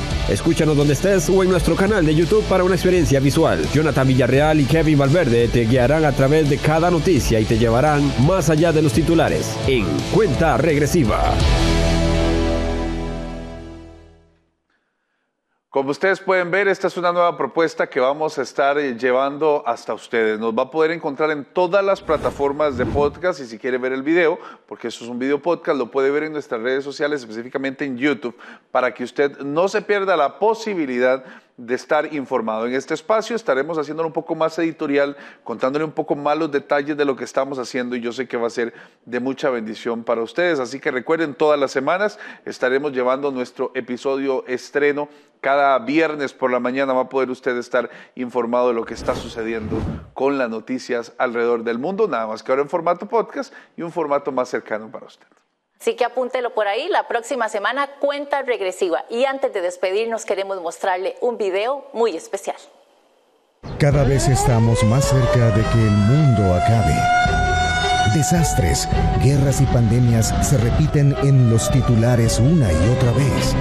Escúchanos 0.31 0.77
donde 0.77 0.93
estés 0.93 1.29
o 1.29 1.43
en 1.43 1.49
nuestro 1.49 1.75
canal 1.75 2.05
de 2.05 2.15
YouTube 2.15 2.45
para 2.45 2.63
una 2.63 2.75
experiencia 2.75 3.19
visual. 3.19 3.67
Jonathan 3.73 4.07
Villarreal 4.07 4.61
y 4.61 4.65
Kevin 4.65 4.97
Valverde 4.97 5.49
te 5.49 5.65
guiarán 5.65 6.05
a 6.05 6.13
través 6.13 6.49
de 6.49 6.57
cada 6.57 6.89
noticia 6.89 7.37
y 7.39 7.43
te 7.43 7.57
llevarán 7.57 8.13
más 8.25 8.49
allá 8.49 8.71
de 8.71 8.81
los 8.81 8.93
titulares 8.93 9.57
en 9.67 9.85
cuenta 10.13 10.55
regresiva. 10.55 11.33
Como 15.71 15.91
ustedes 15.91 16.19
pueden 16.19 16.51
ver, 16.51 16.67
esta 16.67 16.87
es 16.87 16.97
una 16.97 17.13
nueva 17.13 17.37
propuesta 17.37 17.87
que 17.87 18.01
vamos 18.01 18.37
a 18.37 18.41
estar 18.41 18.77
eh, 18.77 18.93
llevando 18.97 19.63
hasta 19.65 19.93
ustedes. 19.93 20.37
Nos 20.37 20.53
va 20.53 20.63
a 20.63 20.69
poder 20.69 20.91
encontrar 20.91 21.31
en 21.31 21.45
todas 21.45 21.81
las 21.81 22.01
plataformas 22.01 22.77
de 22.77 22.85
podcast 22.85 23.39
y 23.39 23.45
si 23.45 23.57
quiere 23.57 23.77
ver 23.77 23.93
el 23.93 24.03
video, 24.03 24.37
porque 24.67 24.89
eso 24.89 25.05
es 25.05 25.09
un 25.09 25.17
video 25.17 25.41
podcast, 25.41 25.77
lo 25.77 25.89
puede 25.89 26.11
ver 26.11 26.23
en 26.23 26.33
nuestras 26.33 26.61
redes 26.61 26.83
sociales, 26.83 27.21
específicamente 27.21 27.85
en 27.85 27.97
YouTube, 27.97 28.35
para 28.69 28.93
que 28.93 29.05
usted 29.05 29.39
no 29.39 29.69
se 29.69 29.81
pierda 29.81 30.17
la 30.17 30.39
posibilidad 30.39 31.23
de 31.57 31.75
estar 31.75 32.13
informado. 32.13 32.65
En 32.65 32.73
este 32.73 32.93
espacio 32.93 33.35
estaremos 33.35 33.77
haciéndolo 33.77 34.07
un 34.07 34.13
poco 34.13 34.35
más 34.35 34.57
editorial, 34.59 35.15
contándole 35.43 35.85
un 35.85 35.91
poco 35.91 36.15
más 36.15 36.37
los 36.37 36.51
detalles 36.51 36.97
de 36.97 37.05
lo 37.05 37.15
que 37.15 37.23
estamos 37.23 37.59
haciendo 37.59 37.95
y 37.95 38.01
yo 38.01 38.11
sé 38.11 38.27
que 38.27 38.37
va 38.37 38.47
a 38.47 38.49
ser 38.49 38.73
de 39.05 39.19
mucha 39.19 39.49
bendición 39.49 40.03
para 40.03 40.21
ustedes. 40.21 40.59
Así 40.59 40.79
que 40.79 40.91
recuerden, 40.91 41.35
todas 41.35 41.59
las 41.59 41.71
semanas 41.71 42.19
estaremos 42.45 42.91
llevando 42.93 43.31
nuestro 43.31 43.71
episodio 43.75 44.45
estreno. 44.47 45.09
Cada 45.39 45.77
viernes 45.79 46.33
por 46.33 46.51
la 46.51 46.59
mañana 46.59 46.93
va 46.93 47.01
a 47.01 47.09
poder 47.09 47.29
usted 47.29 47.57
estar 47.57 47.89
informado 48.15 48.69
de 48.69 48.73
lo 48.75 48.85
que 48.85 48.93
está 48.93 49.15
sucediendo 49.15 49.77
con 50.13 50.37
las 50.37 50.49
noticias 50.49 51.13
alrededor 51.17 51.63
del 51.63 51.79
mundo, 51.79 52.07
nada 52.07 52.27
más 52.27 52.43
que 52.43 52.51
ahora 52.51 52.61
en 52.61 52.69
formato 52.69 53.07
podcast 53.07 53.53
y 53.75 53.81
un 53.81 53.91
formato 53.91 54.31
más 54.31 54.49
cercano 54.49 54.91
para 54.91 55.07
usted. 55.07 55.27
Así 55.81 55.95
que 55.95 56.05
apúntelo 56.05 56.53
por 56.53 56.67
ahí, 56.67 56.87
la 56.89 57.07
próxima 57.07 57.49
semana 57.49 57.89
cuenta 57.99 58.43
regresiva. 58.43 59.03
Y 59.09 59.25
antes 59.25 59.51
de 59.51 59.61
despedirnos 59.61 60.25
queremos 60.25 60.61
mostrarle 60.61 61.15
un 61.21 61.39
video 61.39 61.87
muy 61.93 62.15
especial. 62.15 62.57
Cada 63.79 64.03
vez 64.03 64.27
estamos 64.27 64.83
más 64.83 65.05
cerca 65.05 65.47
de 65.47 65.63
que 65.63 65.79
el 65.79 65.89
mundo 65.89 66.53
acabe. 66.53 66.93
Desastres, 68.13 68.87
guerras 69.23 69.59
y 69.59 69.65
pandemias 69.65 70.31
se 70.47 70.59
repiten 70.59 71.15
en 71.23 71.49
los 71.49 71.71
titulares 71.71 72.37
una 72.37 72.71
y 72.71 72.95
otra 72.95 73.11
vez. 73.13 73.55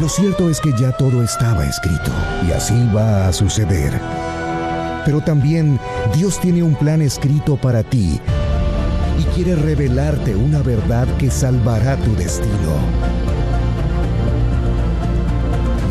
Lo 0.00 0.08
cierto 0.08 0.48
es 0.48 0.60
que 0.60 0.70
ya 0.78 0.96
todo 0.96 1.24
estaba 1.24 1.64
escrito 1.64 2.12
y 2.46 2.52
así 2.52 2.88
va 2.94 3.26
a 3.26 3.32
suceder. 3.32 3.92
Pero 5.04 5.20
también 5.22 5.80
Dios 6.14 6.38
tiene 6.38 6.62
un 6.62 6.76
plan 6.76 7.02
escrito 7.02 7.56
para 7.56 7.82
ti 7.82 8.20
quiere 9.34 9.56
revelarte 9.56 10.36
una 10.36 10.62
verdad 10.62 11.08
que 11.16 11.30
salvará 11.30 11.96
tu 11.96 12.14
destino. 12.14 12.76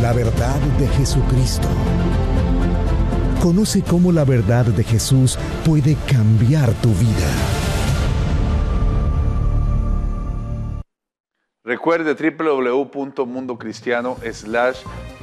La 0.02 0.14
verdad 0.14 0.60
de 0.78 0.88
Jesucristo. 0.88 1.68
Conoce 3.42 3.82
cómo 3.82 4.12
la 4.12 4.26
verdad 4.26 4.66
de 4.66 4.84
Jesús 4.84 5.40
puede 5.66 5.96
cambiar 6.08 6.72
tu 6.76 6.90
vida. 6.90 7.32
Recuerde 11.64 12.16
www.mundocristiano 12.16 14.18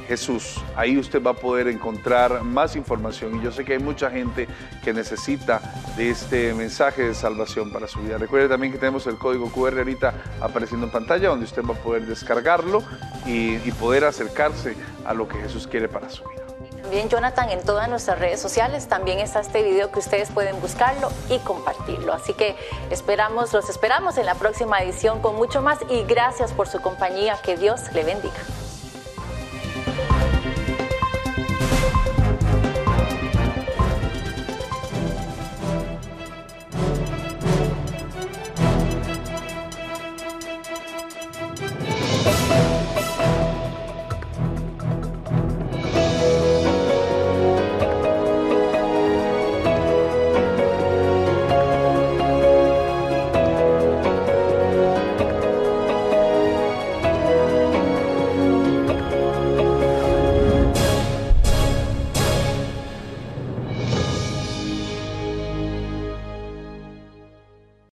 Jesús. 0.09 0.55
Ahí 0.75 0.97
usted 0.97 1.21
va 1.21 1.31
a 1.31 1.33
poder 1.35 1.67
encontrar 1.67 2.43
más 2.43 2.75
información 2.75 3.35
y 3.35 3.43
yo 3.43 3.51
sé 3.51 3.63
que 3.63 3.73
hay 3.73 3.79
mucha 3.79 4.09
gente 4.09 4.47
que 4.83 4.91
necesita 4.91 5.61
de 5.95 6.09
este 6.09 6.51
mensaje 6.55 7.03
de 7.03 7.13
salvación 7.13 7.71
para 7.71 7.87
su 7.87 7.99
vida. 7.99 8.17
Recuerde 8.17 8.49
también 8.49 8.73
que 8.73 8.79
tenemos 8.79 9.05
el 9.05 9.19
código 9.19 9.51
QR 9.51 9.77
ahorita 9.77 10.15
apareciendo 10.41 10.87
en 10.87 10.91
pantalla 10.91 11.29
donde 11.29 11.45
usted 11.45 11.61
va 11.63 11.75
a 11.75 11.77
poder 11.77 12.07
descargarlo 12.07 12.83
y, 13.27 13.57
y 13.57 13.71
poder 13.79 14.03
acercarse 14.03 14.75
a 15.05 15.13
lo 15.13 15.27
que 15.27 15.37
Jesús 15.37 15.67
quiere 15.67 15.87
para 15.87 16.09
su 16.09 16.23
vida. 16.27 16.41
También 16.81 17.07
Jonathan 17.07 17.51
en 17.51 17.63
todas 17.63 17.87
nuestras 17.87 18.17
redes 18.17 18.41
sociales 18.41 18.87
también 18.87 19.19
está 19.19 19.41
este 19.41 19.61
video 19.61 19.91
que 19.91 19.99
ustedes 19.99 20.31
pueden 20.31 20.59
buscarlo 20.59 21.11
y 21.29 21.37
compartirlo. 21.37 22.13
Así 22.13 22.33
que 22.33 22.55
esperamos, 22.89 23.53
los 23.53 23.69
esperamos 23.69 24.17
en 24.17 24.25
la 24.25 24.33
próxima 24.33 24.81
edición 24.81 25.21
con 25.21 25.35
mucho 25.35 25.61
más 25.61 25.77
y 25.87 26.01
gracias 26.05 26.51
por 26.51 26.67
su 26.67 26.81
compañía. 26.81 27.37
Que 27.43 27.57
Dios 27.57 27.81
le 27.93 28.03
bendiga. 28.03 28.39